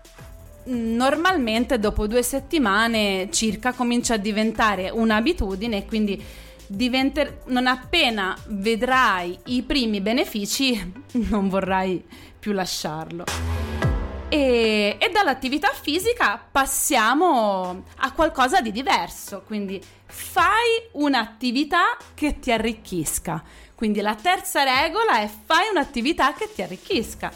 normalmente 0.67 1.79
dopo 1.79 2.07
due 2.07 2.23
settimane 2.23 3.29
circa 3.31 3.73
comincia 3.73 4.15
a 4.15 4.17
diventare 4.17 4.89
un'abitudine 4.89 5.85
quindi 5.85 6.21
diventer- 6.65 7.43
non 7.45 7.67
appena 7.67 8.35
vedrai 8.47 9.37
i 9.45 9.61
primi 9.61 10.01
benefici 10.01 10.93
non 11.29 11.49
vorrai 11.49 12.03
più 12.39 12.51
lasciarlo. 12.51 13.84
E, 14.27 14.97
e, 14.99 15.09
dall'attività 15.11 15.69
fisica 15.69 16.43
passiamo 16.51 17.83
a 17.97 18.11
qualcosa 18.11 18.59
di 18.59 18.71
diverso, 18.71 19.43
quindi 19.45 19.81
fai 20.05 20.89
un'attività 20.93 21.95
che 22.13 22.39
ti 22.39 22.51
arricchisca. 22.51 23.43
Quindi 23.75 24.01
la 24.01 24.15
terza 24.15 24.63
regola 24.63 25.19
è 25.19 25.29
fai 25.45 25.67
un'attività 25.69 26.33
che 26.33 26.49
ti 26.53 26.61
arricchisca. 26.61 27.31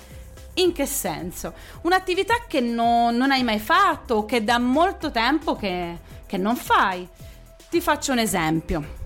In 0.55 0.71
che 0.71 0.85
senso? 0.85 1.53
Un'attività 1.83 2.45
che 2.47 2.59
no, 2.59 3.11
non 3.11 3.31
hai 3.31 3.43
mai 3.43 3.59
fatto 3.59 4.25
che 4.25 4.43
da 4.43 4.57
molto 4.57 5.11
tempo 5.11 5.55
che, 5.55 5.99
che 6.25 6.37
non 6.37 6.55
fai. 6.55 7.07
Ti 7.69 7.81
faccio 7.81 8.13
un 8.13 8.19
esempio. 8.19 8.97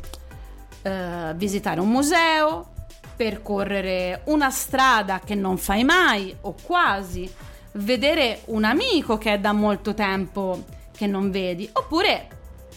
Uh, 0.83 1.33
visitare 1.35 1.79
un 1.79 1.89
museo, 1.89 2.71
percorrere 3.15 4.21
una 4.25 4.49
strada 4.49 5.19
che 5.19 5.35
non 5.35 5.57
fai 5.57 5.83
mai 5.83 6.35
o 6.41 6.55
quasi, 6.61 7.31
vedere 7.73 8.41
un 8.45 8.63
amico 8.63 9.17
che 9.17 9.33
è 9.33 9.39
da 9.39 9.51
molto 9.51 9.93
tempo 9.93 10.65
che 10.95 11.07
non 11.07 11.31
vedi, 11.31 11.69
oppure 11.71 12.27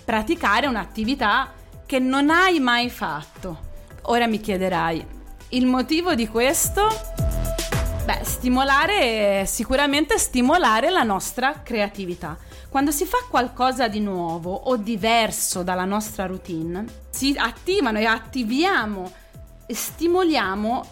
praticare 0.05 0.67
un'attività 0.67 1.53
che 1.85 1.99
non 1.99 2.31
hai 2.31 2.61
mai 2.61 2.91
fatto. 2.91 3.65
Ora 4.03 4.27
mi 4.27 4.41
chiederai, 4.41 5.05
il 5.51 5.67
motivo 5.67 6.15
di 6.15 6.29
questo? 6.29 6.89
Beh, 8.05 8.21
stimolare, 8.23 9.45
sicuramente 9.47 10.17
stimolare 10.19 10.91
la 10.91 11.03
nostra 11.03 11.61
creatività. 11.63 12.39
Quando 12.69 12.91
si 12.91 13.05
fa 13.05 13.19
qualcosa 13.29 13.89
di 13.89 14.01
nuovo 14.01 14.53
o 14.53 14.77
diverso 14.77 15.63
dalla 15.63 15.85
nostra 15.85 16.27
routine, 16.27 16.85
si 17.11 17.35
attivano 17.37 17.99
e 17.99 18.05
attiviamo 18.05 19.13
e 19.67 19.75
stimoliamo 19.75 20.85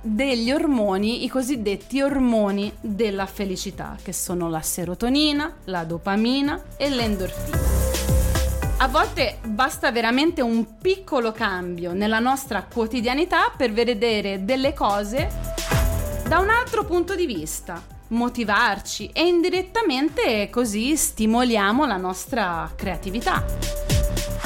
degli 0.00 0.52
ormoni, 0.52 1.24
i 1.24 1.28
cosiddetti 1.28 2.00
ormoni 2.00 2.72
della 2.80 3.26
felicità, 3.26 3.96
che 4.02 4.12
sono 4.12 4.48
la 4.48 4.60
serotonina, 4.60 5.54
la 5.64 5.84
dopamina 5.84 6.62
e 6.76 6.90
l'endorfina. 6.90 7.58
A 8.78 8.88
volte 8.88 9.38
basta 9.44 9.90
veramente 9.92 10.42
un 10.42 10.78
piccolo 10.78 11.32
cambio 11.32 11.92
nella 11.92 12.18
nostra 12.18 12.64
quotidianità 12.64 13.52
per 13.56 13.72
vedere 13.72 14.44
delle 14.44 14.74
cose 14.74 15.28
da 16.28 16.38
un 16.38 16.50
altro 16.50 16.84
punto 16.84 17.14
di 17.14 17.24
vista, 17.24 17.82
motivarci 18.08 19.10
e 19.12 19.26
indirettamente 19.26 20.50
così 20.50 20.96
stimoliamo 20.96 21.86
la 21.86 21.96
nostra 21.96 22.70
creatività. 22.74 23.93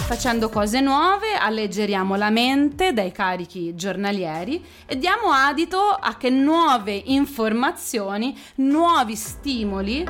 Facendo 0.09 0.49
cose 0.49 0.81
nuove 0.81 1.35
alleggeriamo 1.39 2.17
la 2.17 2.31
mente 2.31 2.95
dai 2.95 3.13
carichi 3.13 3.75
giornalieri 3.75 4.65
e 4.87 4.97
diamo 4.97 5.31
adito 5.33 5.79
a 5.79 6.17
che 6.17 6.31
nuove 6.31 6.95
informazioni, 6.95 8.35
nuovi 8.55 9.15
stimoli 9.15 10.07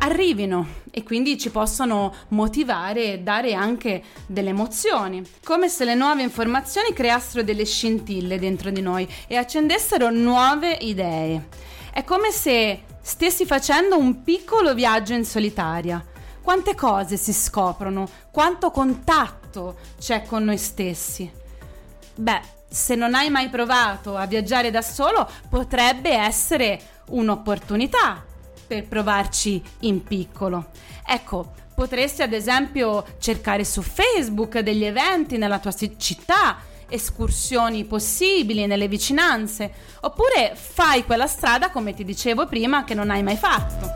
arrivino 0.00 0.66
e 0.90 1.02
quindi 1.02 1.38
ci 1.38 1.48
possono 1.48 2.12
motivare 2.28 3.14
e 3.14 3.18
dare 3.20 3.54
anche 3.54 4.02
delle 4.26 4.50
emozioni. 4.50 5.22
Come 5.42 5.70
se 5.70 5.86
le 5.86 5.94
nuove 5.94 6.20
informazioni 6.20 6.92
creassero 6.92 7.42
delle 7.42 7.64
scintille 7.64 8.38
dentro 8.38 8.68
di 8.68 8.82
noi 8.82 9.08
e 9.26 9.36
accendessero 9.36 10.10
nuove 10.10 10.70
idee. 10.82 11.48
È 11.90 12.04
come 12.04 12.30
se 12.30 12.82
stessi 13.00 13.46
facendo 13.46 13.96
un 13.96 14.22
piccolo 14.22 14.74
viaggio 14.74 15.14
in 15.14 15.24
solitaria 15.24 16.04
quante 16.44 16.74
cose 16.74 17.16
si 17.16 17.32
scoprono, 17.32 18.06
quanto 18.30 18.70
contatto 18.70 19.78
c'è 19.98 20.24
con 20.24 20.44
noi 20.44 20.58
stessi. 20.58 21.28
Beh, 22.16 22.40
se 22.68 22.94
non 22.94 23.14
hai 23.14 23.30
mai 23.30 23.48
provato 23.48 24.14
a 24.14 24.26
viaggiare 24.26 24.70
da 24.70 24.82
solo, 24.82 25.26
potrebbe 25.48 26.10
essere 26.10 26.78
un'opportunità 27.08 28.22
per 28.66 28.86
provarci 28.86 29.62
in 29.80 30.02
piccolo. 30.02 30.66
Ecco, 31.06 31.54
potresti 31.74 32.20
ad 32.20 32.34
esempio 32.34 33.04
cercare 33.18 33.64
su 33.64 33.80
Facebook 33.80 34.58
degli 34.58 34.84
eventi 34.84 35.38
nella 35.38 35.58
tua 35.58 35.72
città, 35.72 36.58
escursioni 36.88 37.86
possibili 37.86 38.66
nelle 38.66 38.86
vicinanze, 38.86 39.72
oppure 40.00 40.54
fai 40.54 41.04
quella 41.04 41.26
strada, 41.26 41.70
come 41.70 41.94
ti 41.94 42.04
dicevo 42.04 42.46
prima, 42.46 42.84
che 42.84 42.92
non 42.92 43.10
hai 43.10 43.22
mai 43.22 43.36
fatto. 43.36 43.92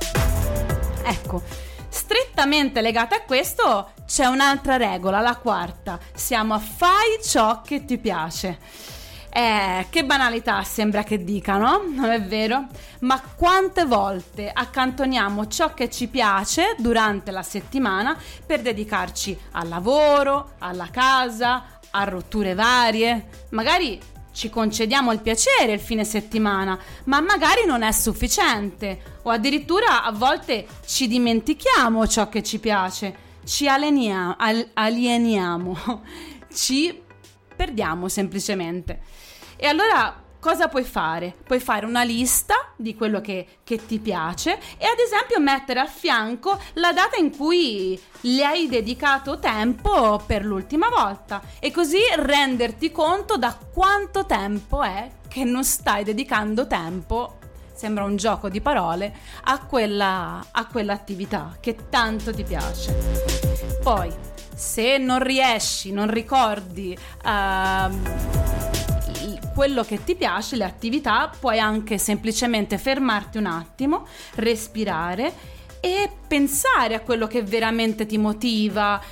Ecco, 1.05 1.43
Strettamente 1.89 2.81
legata 2.81 3.17
a 3.17 3.23
questo 3.23 3.93
c'è 4.07 4.27
un'altra 4.27 4.77
regola, 4.77 5.21
la 5.21 5.37
quarta. 5.37 5.99
Siamo 6.15 6.55
a 6.55 6.59
fai 6.59 7.19
ciò 7.23 7.63
che 7.63 7.85
ti 7.85 7.99
piace. 7.99 8.59
Eh, 9.31 9.87
che 9.91 10.05
banalità 10.05 10.63
sembra 10.63 11.03
che 11.03 11.23
dicano, 11.23 11.83
non 11.87 12.11
è 12.11 12.21
vero? 12.23 12.67
Ma 13.01 13.21
quante 13.37 13.85
volte 13.85 14.51
accantoniamo 14.53 15.47
ciò 15.47 15.75
che 15.75 15.91
ci 15.91 16.09
piace 16.09 16.75
durante 16.79 17.31
la 17.31 17.43
settimana 17.43 18.17
per 18.45 18.63
dedicarci 18.63 19.39
al 19.53 19.69
lavoro, 19.69 20.55
alla 20.59 20.89
casa, 20.91 21.79
a 21.91 22.05
rotture 22.05 22.55
varie? 22.55 23.29
Magari 23.51 24.01
ci 24.39 24.51
concediamo 24.51 25.11
il 25.11 25.19
piacere 25.19 25.73
il 25.73 25.81
fine 25.81 26.05
settimana, 26.05 26.79
ma 27.07 27.21
magari 27.21 27.67
non 27.67 27.83
è 27.83 27.91
sufficiente 27.91 29.19
o 29.23 29.31
addirittura 29.31 30.05
a 30.05 30.13
volte 30.13 30.65
ci 30.87 31.09
dimentichiamo 31.09 32.07
ciò 32.07 32.29
che 32.29 32.45
ci 32.45 32.61
piace, 32.61 33.17
ci 33.45 33.69
alieniamo, 33.69 34.37
al- 34.39 34.69
alieniamo 34.75 36.03
ci 36.55 37.03
perdiamo 37.57 38.09
semplicemente. 38.09 39.01
E 39.57 39.67
allora 39.67 40.23
cosa 40.41 40.69
puoi 40.69 40.85
fare? 40.85 41.35
Puoi 41.45 41.61
fare 41.61 41.87
una 41.87 42.03
lista 42.03 42.73
di 42.77 42.95
quello 42.95 43.21
che, 43.21 43.47
che, 43.65 43.85
ti 43.87 43.99
piace 43.99 44.59
e 44.79 44.87
ad 44.87 44.99
esempio 44.99 45.41
mettere 45.41 45.81
a 45.81 45.87
fianco 45.87 46.59
la 46.75 46.93
data 46.93 47.17
in 47.17 47.37
cui 47.37 48.01
le 48.23 48.45
hai 48.45 48.69
dedicato 48.69 49.39
tempo 49.39 50.23
per 50.25 50.45
l'ultima 50.45 50.89
volta 50.89 51.43
e 51.59 51.71
così 51.71 51.99
renderti 52.17 52.93
conto 52.93 53.37
da 53.37 53.57
quanto 53.73 54.27
tempo 54.27 54.83
è 54.83 55.11
che 55.29 55.45
non 55.45 55.65
stai 55.65 56.05
dedicando 56.05 56.67
tempo 56.67 57.39
sembra 57.75 58.05
un 58.05 58.17
gioco 58.17 58.49
di 58.49 58.61
parole 58.61 59.15
a, 59.45 59.65
quella, 59.65 60.45
a 60.51 60.67
quell'attività 60.67 61.57
che 61.61 61.89
tanto 61.89 62.33
ti 62.33 62.43
piace 62.43 63.79
poi 63.83 64.13
se 64.55 64.99
non 64.99 65.23
riesci 65.23 65.93
non 65.93 66.11
ricordi 66.11 66.97
uh, 67.25 68.78
quello 69.59 69.83
che 69.83 70.05
ti 70.05 70.15
piace, 70.15 70.55
le 70.55 70.63
attività, 70.63 71.33
puoi 71.37 71.59
anche 71.59 71.99
semplicemente 71.99 72.79
fermarti 72.79 73.39
un 73.39 73.47
attimo, 73.47 74.07
respirare 74.37 75.33
e 75.81 76.09
pensare 76.29 76.95
a 76.95 77.01
quello 77.01 77.27
che 77.27 77.43
veramente 77.43 78.07
ti 78.07 78.19
motiva, 78.19 79.03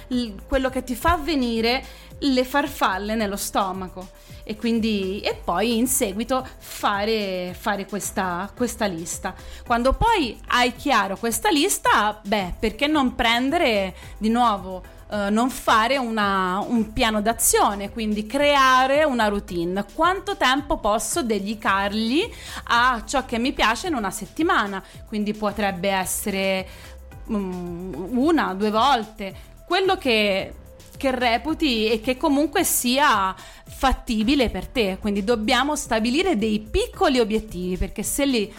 quello 0.46 0.70
che 0.70 0.84
ti 0.84 0.94
fa 0.94 1.16
venire 1.16 1.84
le 2.20 2.44
farfalle 2.44 3.16
nello 3.16 3.34
stomaco 3.34 4.10
e 4.44 4.54
quindi 4.54 5.18
e 5.18 5.34
poi 5.34 5.78
in 5.78 5.88
seguito 5.88 6.46
fare, 6.58 7.52
fare 7.58 7.84
questa, 7.84 8.48
questa 8.54 8.86
lista. 8.86 9.34
Quando 9.66 9.94
poi 9.94 10.38
hai 10.50 10.76
chiaro 10.76 11.16
questa 11.16 11.48
lista, 11.48 12.20
beh, 12.24 12.54
perché 12.60 12.86
non 12.86 13.16
prendere 13.16 13.96
di 14.16 14.28
nuovo 14.28 14.94
Uh, 15.08 15.30
non 15.30 15.50
fare 15.50 15.98
una, 15.98 16.58
un 16.66 16.92
piano 16.92 17.22
d'azione, 17.22 17.90
quindi 17.90 18.26
creare 18.26 19.04
una 19.04 19.28
routine. 19.28 19.86
Quanto 19.94 20.36
tempo 20.36 20.78
posso 20.78 21.22
dedicargli 21.22 22.28
a 22.64 23.02
ciò 23.06 23.24
che 23.24 23.38
mi 23.38 23.52
piace 23.52 23.86
in 23.86 23.94
una 23.94 24.10
settimana? 24.10 24.82
Quindi 25.06 25.32
potrebbe 25.32 25.90
essere 25.90 26.66
um, 27.26 28.10
una, 28.16 28.54
due 28.54 28.70
volte. 28.70 29.34
Quello 29.64 29.96
che, 29.96 30.52
che 30.96 31.10
reputi 31.12 31.88
e 31.88 32.00
che 32.00 32.16
comunque 32.16 32.64
sia 32.64 33.32
fattibile 33.64 34.50
per 34.50 34.66
te. 34.66 34.98
Quindi 35.00 35.22
dobbiamo 35.22 35.76
stabilire 35.76 36.36
dei 36.36 36.58
piccoli 36.58 37.20
obiettivi 37.20 37.76
perché 37.76 38.02
se 38.02 38.26
li 38.26 38.52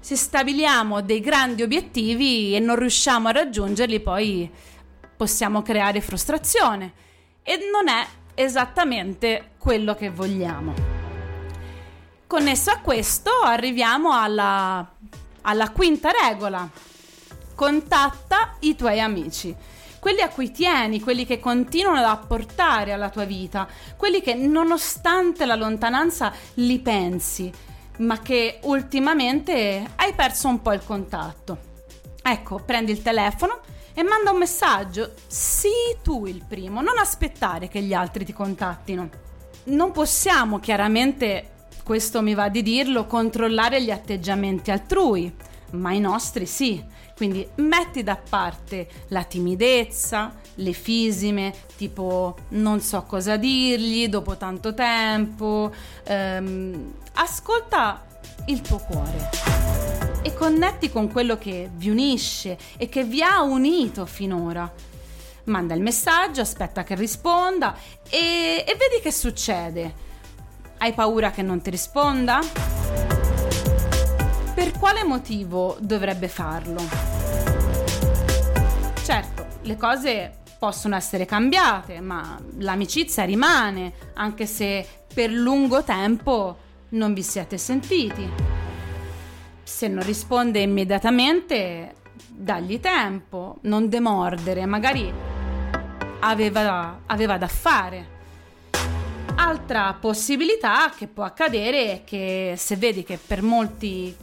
se 0.00 0.16
stabiliamo 0.16 1.02
dei 1.02 1.20
grandi 1.20 1.62
obiettivi 1.62 2.56
e 2.56 2.58
non 2.58 2.76
riusciamo 2.76 3.28
a 3.28 3.32
raggiungerli, 3.32 4.00
poi 4.00 4.50
possiamo 5.20 5.60
creare 5.60 6.00
frustrazione 6.00 6.92
e 7.42 7.58
non 7.70 7.88
è 7.88 8.06
esattamente 8.32 9.50
quello 9.58 9.94
che 9.94 10.08
vogliamo. 10.08 10.72
Connesso 12.26 12.70
a 12.70 12.78
questo 12.78 13.30
arriviamo 13.44 14.12
alla, 14.12 14.90
alla 15.42 15.70
quinta 15.72 16.08
regola. 16.10 16.66
Contatta 17.54 18.56
i 18.60 18.74
tuoi 18.74 18.98
amici 18.98 19.54
quelli 19.98 20.22
a 20.22 20.30
cui 20.30 20.50
tieni, 20.50 21.02
quelli 21.02 21.26
che 21.26 21.38
continuano 21.38 21.98
ad 21.98 22.04
apportare 22.04 22.92
alla 22.92 23.10
tua 23.10 23.24
vita, 23.24 23.68
quelli 23.98 24.22
che 24.22 24.32
nonostante 24.32 25.44
la 25.44 25.54
lontananza 25.54 26.32
li 26.54 26.78
pensi, 26.78 27.52
ma 27.98 28.18
che 28.20 28.60
ultimamente 28.62 29.86
hai 29.96 30.14
perso 30.14 30.48
un 30.48 30.62
po' 30.62 30.72
il 30.72 30.82
contatto. 30.82 31.58
Ecco, 32.22 32.62
prendi 32.64 32.92
il 32.92 33.02
telefono 33.02 33.60
e 33.94 34.02
manda 34.02 34.30
un 34.30 34.38
messaggio. 34.38 35.12
Sii 35.26 35.98
tu 36.02 36.26
il 36.26 36.44
primo, 36.46 36.80
non 36.80 36.98
aspettare 36.98 37.68
che 37.68 37.80
gli 37.80 37.92
altri 37.92 38.24
ti 38.24 38.32
contattino. 38.32 39.08
Non 39.64 39.92
possiamo 39.92 40.58
chiaramente, 40.58 41.68
questo 41.84 42.22
mi 42.22 42.34
va 42.34 42.48
di 42.48 42.62
dirlo, 42.62 43.06
controllare 43.06 43.82
gli 43.82 43.90
atteggiamenti 43.90 44.70
altrui, 44.70 45.34
ma 45.72 45.92
i 45.92 46.00
nostri 46.00 46.46
sì. 46.46 46.82
Quindi 47.14 47.46
metti 47.56 48.02
da 48.02 48.16
parte 48.16 48.88
la 49.08 49.24
timidezza, 49.24 50.32
le 50.54 50.72
fisime, 50.72 51.52
tipo 51.76 52.34
non 52.50 52.80
so 52.80 53.02
cosa 53.02 53.36
dirgli 53.36 54.08
dopo 54.08 54.38
tanto 54.38 54.72
tempo. 54.72 55.70
Ehm, 56.04 56.94
ascolta 57.12 58.06
il 58.46 58.62
tuo 58.62 58.78
cuore 58.78 59.79
e 60.22 60.34
connetti 60.34 60.90
con 60.90 61.10
quello 61.10 61.38
che 61.38 61.70
vi 61.72 61.88
unisce 61.88 62.58
e 62.76 62.88
che 62.88 63.04
vi 63.04 63.22
ha 63.22 63.42
unito 63.42 64.06
finora. 64.06 64.70
Manda 65.44 65.74
il 65.74 65.80
messaggio, 65.80 66.40
aspetta 66.40 66.84
che 66.84 66.94
risponda 66.94 67.74
e, 68.08 68.64
e 68.66 68.76
vedi 68.76 69.00
che 69.02 69.10
succede. 69.10 70.08
Hai 70.78 70.92
paura 70.92 71.30
che 71.30 71.42
non 71.42 71.60
ti 71.60 71.70
risponda? 71.70 72.40
Per 74.54 74.72
quale 74.78 75.04
motivo 75.04 75.76
dovrebbe 75.80 76.28
farlo? 76.28 76.82
Certo, 79.02 79.46
le 79.62 79.76
cose 79.76 80.38
possono 80.58 80.94
essere 80.94 81.24
cambiate, 81.24 82.00
ma 82.00 82.38
l'amicizia 82.58 83.24
rimane, 83.24 83.92
anche 84.14 84.46
se 84.46 84.86
per 85.12 85.30
lungo 85.30 85.82
tempo 85.82 86.68
non 86.90 87.14
vi 87.14 87.22
siete 87.22 87.56
sentiti 87.56 88.59
se 89.70 89.86
non 89.86 90.04
risponde 90.04 90.58
immediatamente, 90.58 91.94
dagli 92.28 92.80
tempo, 92.80 93.58
non 93.62 93.88
demordere, 93.88 94.66
magari 94.66 95.10
aveva, 96.18 97.02
aveva 97.06 97.38
da 97.38 97.46
fare. 97.46 98.18
Altra 99.36 99.96
possibilità 99.98 100.92
che 100.94 101.06
può 101.06 101.22
accadere 101.22 101.92
è 101.92 102.04
che 102.04 102.54
se 102.58 102.76
vedi 102.76 103.04
che 103.04 103.16
per 103.24 103.42
molti, 103.42 104.14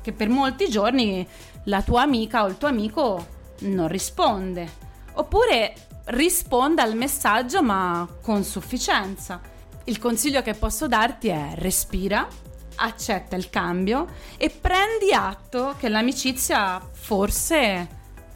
che 0.00 0.12
per 0.12 0.28
molti 0.28 0.68
giorni 0.70 1.26
la 1.64 1.82
tua 1.82 2.02
amica 2.02 2.44
o 2.44 2.46
il 2.46 2.56
tuo 2.56 2.68
amico 2.68 3.26
non 3.62 3.88
risponde, 3.88 4.66
oppure 5.14 5.74
risponde 6.06 6.80
al 6.80 6.94
messaggio 6.94 7.60
ma 7.60 8.08
con 8.22 8.44
sufficienza. 8.44 9.40
Il 9.84 9.98
consiglio 9.98 10.42
che 10.42 10.54
posso 10.54 10.86
darti 10.86 11.28
è 11.28 11.50
respira, 11.56 12.26
accetta 12.76 13.36
il 13.36 13.50
cambio 13.50 14.06
e 14.36 14.50
prendi 14.50 15.12
atto 15.12 15.74
che 15.78 15.88
l'amicizia 15.88 16.80
forse 16.92 17.88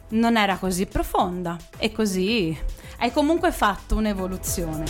non 0.09 0.37
era 0.37 0.57
così 0.57 0.85
profonda 0.85 1.57
e 1.77 1.91
così 1.91 2.57
hai 2.97 3.11
comunque 3.11 3.51
fatto 3.51 3.95
un'evoluzione. 3.95 4.83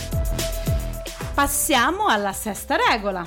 Passiamo 1.34 2.06
alla 2.06 2.32
sesta 2.32 2.76
regola, 2.76 3.26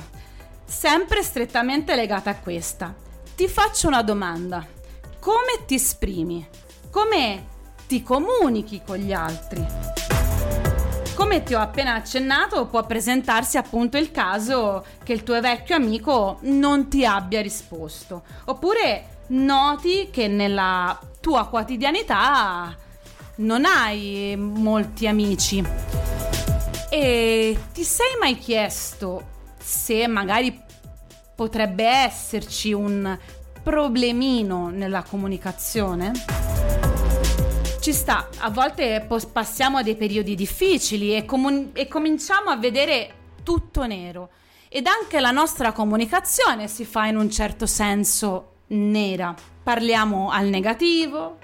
sempre 0.64 1.22
strettamente 1.22 1.96
legata 1.96 2.30
a 2.30 2.36
questa. 2.36 2.94
Ti 3.34 3.48
faccio 3.48 3.88
una 3.88 4.02
domanda. 4.02 4.64
Come 5.18 5.64
ti 5.66 5.74
esprimi? 5.74 6.46
Come 6.90 7.46
ti 7.88 8.02
comunichi 8.02 8.82
con 8.84 8.96
gli 8.96 9.12
altri? 9.12 9.85
Come 11.16 11.42
ti 11.42 11.54
ho 11.54 11.60
appena 11.60 11.94
accennato, 11.94 12.66
può 12.66 12.84
presentarsi 12.84 13.56
appunto 13.56 13.96
il 13.96 14.10
caso 14.10 14.84
che 15.02 15.14
il 15.14 15.22
tuo 15.22 15.40
vecchio 15.40 15.74
amico 15.74 16.38
non 16.42 16.88
ti 16.88 17.06
abbia 17.06 17.40
risposto. 17.40 18.22
Oppure 18.44 19.22
noti 19.28 20.10
che 20.12 20.28
nella 20.28 21.00
tua 21.18 21.46
quotidianità 21.46 22.76
non 23.36 23.64
hai 23.64 24.36
molti 24.36 25.06
amici. 25.06 25.64
E 26.90 27.58
ti 27.72 27.82
sei 27.82 28.18
mai 28.20 28.36
chiesto 28.36 29.54
se 29.58 30.06
magari 30.06 30.62
potrebbe 31.34 31.84
esserci 31.86 32.74
un 32.74 33.18
problemino 33.62 34.68
nella 34.68 35.02
comunicazione? 35.02 36.12
Ci 37.86 37.92
sta, 37.92 38.30
a 38.38 38.50
volte 38.50 39.06
passiamo 39.32 39.78
a 39.78 39.82
dei 39.84 39.94
periodi 39.94 40.34
difficili 40.34 41.14
e, 41.14 41.24
comun- 41.24 41.70
e 41.72 41.86
cominciamo 41.86 42.50
a 42.50 42.56
vedere 42.56 43.14
tutto 43.44 43.86
nero. 43.86 44.30
Ed 44.68 44.88
anche 44.88 45.20
la 45.20 45.30
nostra 45.30 45.70
comunicazione 45.70 46.66
si 46.66 46.84
fa 46.84 47.06
in 47.06 47.16
un 47.16 47.30
certo 47.30 47.64
senso 47.64 48.54
nera. 48.70 49.32
Parliamo 49.62 50.30
al 50.30 50.48
negativo, 50.48 51.38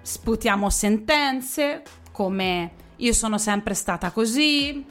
sputiamo 0.00 0.70
sentenze 0.70 1.82
come 2.12 2.70
io 2.94 3.12
sono 3.12 3.36
sempre 3.36 3.74
stata 3.74 4.12
così, 4.12 4.86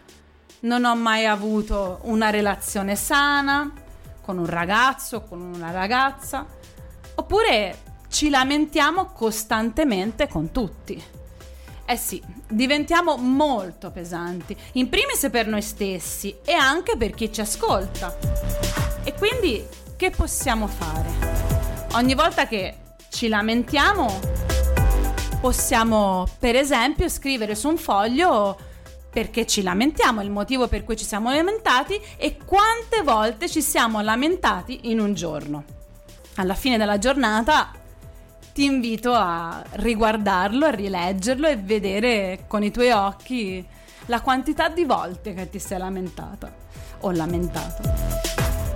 non 0.59 0.83
ho 0.83 0.95
mai 0.97 1.25
avuto 1.25 1.99
una 2.01 2.31
relazione 2.31 2.97
sana 2.97 3.71
con 4.21 4.37
un 4.37 4.45
ragazzo, 4.45 5.21
con 5.21 5.39
una 5.39 5.71
ragazza, 5.71 6.45
oppure 7.15 7.86
ci 8.09 8.29
lamentiamo 8.29 9.11
costantemente 9.13 10.27
con 10.27 10.51
tutti. 10.51 11.01
Eh 11.85 11.95
sì, 11.95 12.21
diventiamo 12.49 13.15
molto 13.15 13.91
pesanti, 13.91 14.55
in 14.73 14.89
primis 14.89 15.29
per 15.31 15.47
noi 15.47 15.61
stessi 15.61 16.35
e 16.43 16.51
anche 16.51 16.97
per 16.97 17.11
chi 17.11 17.31
ci 17.31 17.41
ascolta. 17.41 18.17
E 19.03 19.13
quindi 19.13 19.65
che 19.95 20.09
possiamo 20.09 20.67
fare? 20.67 21.09
Ogni 21.93 22.13
volta 22.13 22.45
che 22.45 22.75
ci 23.09 23.29
lamentiamo, 23.29 24.19
possiamo 25.39 26.27
per 26.39 26.55
esempio 26.55 27.07
scrivere 27.07 27.55
su 27.55 27.69
un 27.69 27.77
foglio 27.77 28.57
perché 29.09 29.47
ci 29.47 29.63
lamentiamo, 29.63 30.21
il 30.21 30.29
motivo 30.29 30.67
per 30.67 30.83
cui 30.83 30.97
ci 30.97 31.05
siamo 31.05 31.33
lamentati 31.33 31.99
e 32.17 32.37
quante 32.43 33.01
volte 33.01 33.47
ci 33.49 33.61
siamo 33.61 34.01
lamentati 34.01 34.91
in 34.91 34.99
un 34.99 35.13
giorno. 35.13 35.63
Alla 36.35 36.53
fine 36.53 36.77
della 36.77 36.99
giornata 36.99 37.71
ti 38.57 38.65
invito 38.65 39.13
a 39.13 39.63
riguardarlo, 39.73 40.65
a 40.65 40.71
rileggerlo 40.71 41.47
e 41.47 41.57
vedere 41.57 42.45
con 42.47 42.63
i 42.63 42.71
tuoi 42.71 42.89
occhi 42.89 43.63
la 44.07 44.19
quantità 44.21 44.67
di 44.67 44.83
volte 44.83 45.35
che 45.35 45.47
ti 45.47 45.59
sei 45.59 45.77
lamentata 45.77 46.51
o 47.01 47.11
lamentato. 47.11 47.83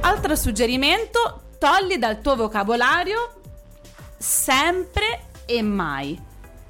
Altro 0.02 0.36
suggerimento, 0.36 1.56
togli 1.58 1.98
dal 1.98 2.22
tuo 2.22 2.36
vocabolario 2.36 3.41
sempre 4.20 5.30
e 5.48 5.63
mai. 5.63 6.22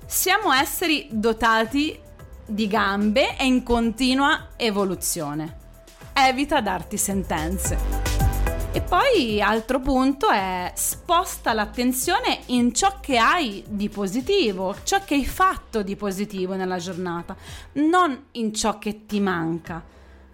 Siamo 0.06 0.54
esseri 0.54 1.10
dotati 1.12 2.00
di 2.46 2.68
gambe 2.68 3.36
e 3.36 3.46
in 3.46 3.62
continua 3.64 4.52
evoluzione. 4.56 5.58
Evita 6.14 6.62
darti 6.62 6.96
sentenze. 6.96 8.01
E 8.74 8.80
poi 8.80 9.42
altro 9.42 9.82
punto 9.82 10.30
è 10.30 10.72
sposta 10.76 11.52
l'attenzione 11.52 12.44
in 12.48 12.74
ciò 12.74 13.02
che 13.02 13.18
hai 13.18 13.62
di 13.68 13.90
positivo, 13.90 14.74
ciò 14.84 15.04
che 15.04 15.16
hai 15.16 15.26
fatto 15.26 15.84
di 15.84 15.98
positivo 15.98 16.56
nella 16.56 16.78
giornata, 16.78 17.36
non 17.74 18.28
in 18.32 18.54
ciò 18.54 18.80
che 18.80 19.06
ti 19.06 19.20
manca. 19.20 19.84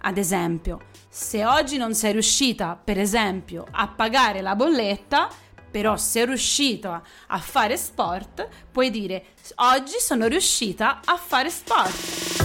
Ad 0.01 0.19
esempio, 0.19 0.81
se 1.09 1.45
oggi 1.45 1.77
non 1.77 1.95
sei 1.95 2.11
riuscita, 2.11 2.79
per 2.81 2.99
esempio, 2.99 3.65
a 3.71 3.87
pagare 3.87 4.41
la 4.41 4.55
bolletta, 4.55 5.29
però 5.71 5.97
sei 5.97 6.27
riuscita 6.27 7.01
a 7.25 7.39
fare 7.39 7.75
sport, 7.75 8.47
puoi 8.71 8.91
dire 8.91 9.29
oggi 9.55 9.95
sono 9.99 10.27
riuscita 10.27 10.99
a 11.03 11.17
fare 11.17 11.49
sport 11.49 12.36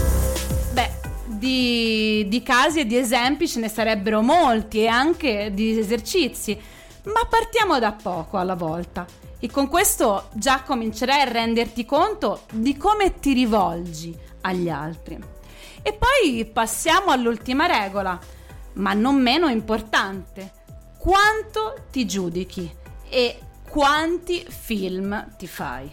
di, 1.43 2.25
di 2.29 2.41
casi 2.45 2.79
e 2.79 2.87
di 2.87 2.97
esempi 2.97 3.49
ce 3.49 3.59
ne 3.59 3.69
sarebbero 3.69 4.23
molti 4.23 4.83
e 4.83 4.87
anche 4.87 5.51
di 5.53 5.77
esercizi, 5.77 6.57
ma 7.07 7.27
partiamo 7.29 7.81
da 7.81 7.91
poco 7.91 8.39
alla 8.39 8.55
volta. 8.55 9.05
E 9.41 9.51
con 9.51 9.67
questo 9.67 10.29
già 10.35 10.63
comincerai 10.63 11.23
a 11.23 11.31
renderti 11.31 11.85
conto 11.85 12.43
di 12.53 12.77
come 12.77 13.19
ti 13.19 13.33
rivolgi 13.33 14.17
agli 14.43 14.69
altri. 14.69 15.19
E 15.83 15.93
poi 15.99 16.45
passiamo 16.45 17.11
all'ultima 17.11 17.67
regola, 17.67 18.17
ma 18.75 18.93
non 18.93 19.21
meno 19.21 19.49
importante. 19.49 20.53
Quanto 20.97 21.87
ti 21.91 22.07
giudichi 22.07 22.73
e 23.09 23.39
quanti 23.69 24.47
film 24.49 25.35
ti 25.37 25.49
fai? 25.49 25.91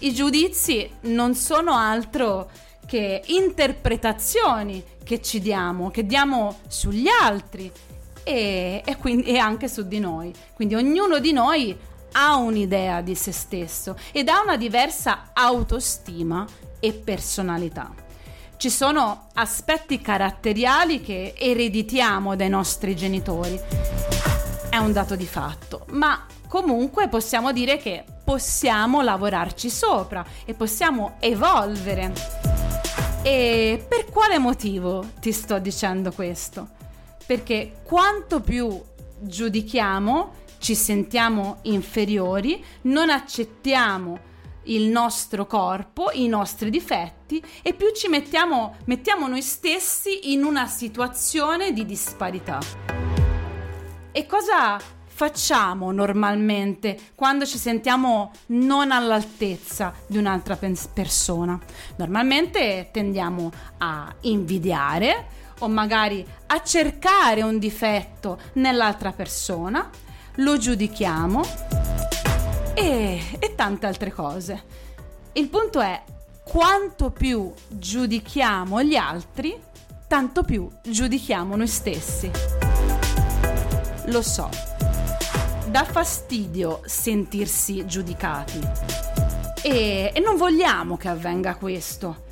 I 0.00 0.12
giudizi 0.12 0.90
non 1.02 1.34
sono 1.34 1.72
altro 1.72 2.50
che 2.86 3.22
interpretazioni 3.26 4.82
che 5.02 5.20
ci 5.20 5.40
diamo, 5.40 5.90
che 5.90 6.06
diamo 6.06 6.58
sugli 6.68 7.06
altri 7.08 7.70
e, 8.22 8.82
e, 8.84 8.96
quindi, 8.96 9.24
e 9.24 9.38
anche 9.38 9.68
su 9.68 9.86
di 9.86 10.00
noi. 10.00 10.32
Quindi 10.54 10.74
ognuno 10.74 11.18
di 11.18 11.32
noi 11.32 11.76
ha 12.12 12.36
un'idea 12.36 13.00
di 13.00 13.14
se 13.14 13.32
stesso 13.32 13.96
ed 14.12 14.28
ha 14.28 14.40
una 14.42 14.56
diversa 14.56 15.30
autostima 15.32 16.46
e 16.80 16.92
personalità. 16.92 17.92
Ci 18.56 18.70
sono 18.70 19.28
aspetti 19.34 20.00
caratteriali 20.00 21.00
che 21.00 21.34
ereditiamo 21.36 22.36
dai 22.36 22.48
nostri 22.48 22.96
genitori. 22.96 23.60
È 24.70 24.76
un 24.76 24.92
dato 24.92 25.16
di 25.16 25.26
fatto, 25.26 25.86
ma 25.90 26.26
comunque 26.48 27.08
possiamo 27.08 27.52
dire 27.52 27.76
che 27.76 28.04
possiamo 28.24 29.02
lavorarci 29.02 29.68
sopra 29.68 30.24
e 30.44 30.54
possiamo 30.54 31.16
evolvere. 31.18 32.73
E 33.26 33.82
per 33.88 34.04
quale 34.10 34.36
motivo 34.36 35.02
ti 35.18 35.32
sto 35.32 35.58
dicendo 35.58 36.12
questo? 36.12 36.68
Perché 37.24 37.76
quanto 37.82 38.42
più 38.42 38.78
giudichiamo, 39.18 40.32
ci 40.58 40.74
sentiamo 40.74 41.60
inferiori, 41.62 42.62
non 42.82 43.08
accettiamo 43.08 44.18
il 44.64 44.88
nostro 44.88 45.46
corpo, 45.46 46.10
i 46.12 46.28
nostri 46.28 46.68
difetti 46.68 47.42
e 47.62 47.72
più 47.72 47.94
ci 47.94 48.08
mettiamo, 48.08 48.76
mettiamo 48.84 49.26
noi 49.26 49.40
stessi 49.40 50.30
in 50.30 50.44
una 50.44 50.66
situazione 50.66 51.72
di 51.72 51.86
disparità. 51.86 52.58
E 54.12 54.26
cosa 54.26 54.78
facciamo 55.14 55.92
normalmente 55.92 56.98
quando 57.14 57.46
ci 57.46 57.56
sentiamo 57.56 58.32
non 58.46 58.90
all'altezza 58.90 59.94
di 60.08 60.18
un'altra 60.18 60.58
persona? 60.92 61.56
Normalmente 61.96 62.88
tendiamo 62.90 63.52
a 63.78 64.12
invidiare 64.22 65.26
o 65.60 65.68
magari 65.68 66.26
a 66.46 66.60
cercare 66.64 67.42
un 67.42 67.60
difetto 67.60 68.40
nell'altra 68.54 69.12
persona, 69.12 69.88
lo 70.38 70.58
giudichiamo 70.58 71.42
e, 72.74 73.22
e 73.38 73.54
tante 73.54 73.86
altre 73.86 74.12
cose. 74.12 74.64
Il 75.34 75.48
punto 75.48 75.80
è 75.80 76.02
quanto 76.44 77.10
più 77.10 77.52
giudichiamo 77.68 78.82
gli 78.82 78.96
altri, 78.96 79.56
tanto 80.08 80.42
più 80.42 80.68
giudichiamo 80.82 81.54
noi 81.54 81.68
stessi. 81.68 82.30
Lo 84.08 84.20
so, 84.20 84.50
dà 85.74 85.82
fastidio 85.82 86.82
sentirsi 86.84 87.84
giudicati. 87.84 88.60
E, 89.60 90.12
e 90.14 90.20
non 90.20 90.36
vogliamo 90.36 90.96
che 90.96 91.08
avvenga 91.08 91.56
questo. 91.56 92.26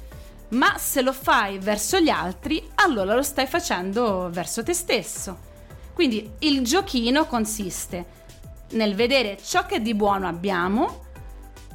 Ma 0.50 0.78
se 0.78 1.02
lo 1.02 1.12
fai 1.12 1.58
verso 1.58 1.98
gli 1.98 2.08
altri, 2.08 2.64
allora 2.76 3.16
lo 3.16 3.22
stai 3.24 3.48
facendo 3.48 4.28
verso 4.30 4.62
te 4.62 4.72
stesso. 4.72 5.36
Quindi 5.92 6.34
il 6.38 6.62
giochino 6.62 7.26
consiste 7.26 8.04
nel 8.74 8.94
vedere 8.94 9.38
ciò 9.42 9.66
che 9.66 9.82
di 9.82 9.94
buono 9.94 10.28
abbiamo, 10.28 11.06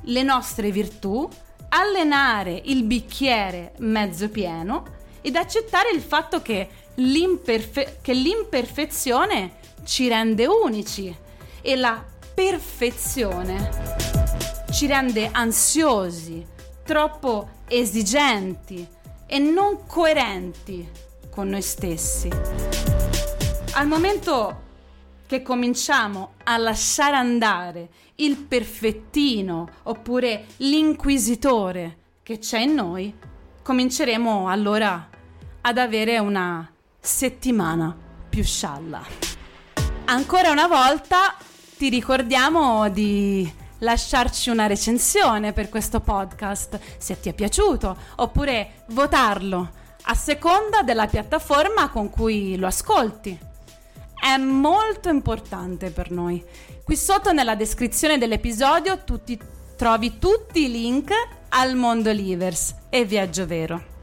le 0.03 0.23
nostre 0.23 0.71
virtù, 0.71 1.27
allenare 1.67 2.61
il 2.63 2.83
bicchiere 2.83 3.73
mezzo 3.79 4.29
pieno 4.29 4.85
ed 5.19 5.35
accettare 5.35 5.89
il 5.91 5.99
fatto 5.99 6.41
che, 6.41 6.69
l'imperfe- 6.95 7.97
che 7.99 8.13
l'imperfezione 8.13 9.55
ci 9.83 10.07
rende 10.07 10.47
unici 10.47 11.25
e 11.61 11.75
la 11.75 12.03
perfezione 12.33 13.69
ci 14.71 14.85
rende 14.87 15.29
ansiosi, 15.31 16.45
troppo 16.83 17.49
esigenti 17.67 18.87
e 19.25 19.39
non 19.39 19.85
coerenti 19.85 20.87
con 21.29 21.49
noi 21.49 21.61
stessi. 21.61 22.29
Al 23.73 23.87
momento 23.87 24.65
che 25.27 25.41
cominciamo 25.41 26.33
a 26.43 26.57
lasciare 26.57 27.15
andare 27.15 27.89
il 28.15 28.37
perfettino 28.37 29.67
oppure 29.83 30.45
l'inquisitore 30.57 31.97
che 32.23 32.39
c'è 32.39 32.59
in 32.59 32.73
noi, 32.73 33.13
cominceremo 33.61 34.47
allora 34.47 35.09
ad 35.61 35.77
avere 35.77 36.17
una 36.17 36.71
settimana 36.99 37.95
più 38.29 38.43
scialla. 38.43 39.03
Ancora 40.05 40.51
una 40.51 40.67
volta 40.67 41.35
ti 41.77 41.89
ricordiamo 41.89 42.89
di 42.89 43.49
lasciarci 43.79 44.49
una 44.49 44.65
recensione 44.65 45.53
per 45.53 45.69
questo 45.69 45.99
podcast 45.99 46.79
se 46.97 47.19
ti 47.19 47.29
è 47.29 47.33
piaciuto 47.33 47.95
oppure 48.15 48.83
votarlo 48.87 49.69
a 50.01 50.15
seconda 50.15 50.81
della 50.81 51.05
piattaforma 51.05 51.89
con 51.89 52.09
cui 52.09 52.57
lo 52.57 52.65
ascolti. 52.65 53.37
È 54.19 54.37
molto 54.37 55.09
importante 55.09 55.91
per 55.91 56.09
noi. 56.09 56.43
Qui 56.83 56.95
sotto 56.95 57.31
nella 57.31 57.55
descrizione 57.55 58.17
dell'episodio 58.17 59.03
tutti, 59.03 59.39
trovi 59.75 60.17
tutti 60.17 60.63
i 60.63 60.71
link 60.71 61.11
al 61.49 61.75
Mondo 61.75 62.11
Livers 62.11 62.73
e 62.89 63.05
Viaggio 63.05 63.45
Vero. 63.45 63.95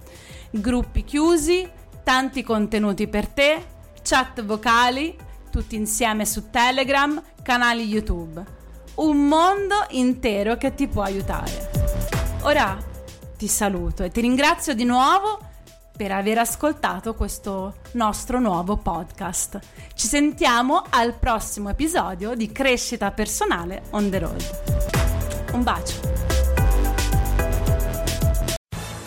Gruppi 0.50 1.02
chiusi, 1.02 1.68
tanti 2.04 2.44
contenuti 2.44 3.08
per 3.08 3.26
te, 3.26 3.66
chat 4.02 4.44
vocali, 4.44 5.16
tutti 5.50 5.74
insieme 5.74 6.24
su 6.24 6.50
Telegram, 6.50 7.20
canali 7.44 7.85
YouTube. 7.85 8.42
Un 8.94 9.28
mondo 9.28 9.85
intero 9.90 10.57
che 10.57 10.74
ti 10.74 10.88
può 10.88 11.02
aiutare. 11.02 11.70
Ora 12.42 12.76
ti 13.37 13.46
saluto 13.46 14.02
e 14.02 14.11
ti 14.11 14.22
ringrazio 14.22 14.74
di 14.74 14.85
nuovo 14.85 15.38
per 15.96 16.11
aver 16.11 16.38
ascoltato 16.38 17.14
questo 17.14 17.76
nostro 17.92 18.40
nuovo 18.40 18.78
podcast. 18.78 19.61
Ci 19.94 20.09
sentiamo 20.09 20.83
al 20.88 21.14
prossimo 21.14 21.68
episodio 21.68 22.35
di 22.35 22.50
Crescita 22.50 23.12
Personale 23.12 23.83
on 23.90 24.11
the 24.11 24.18
road. 24.18 25.52
Un 25.52 25.62
bacio. 25.62 26.23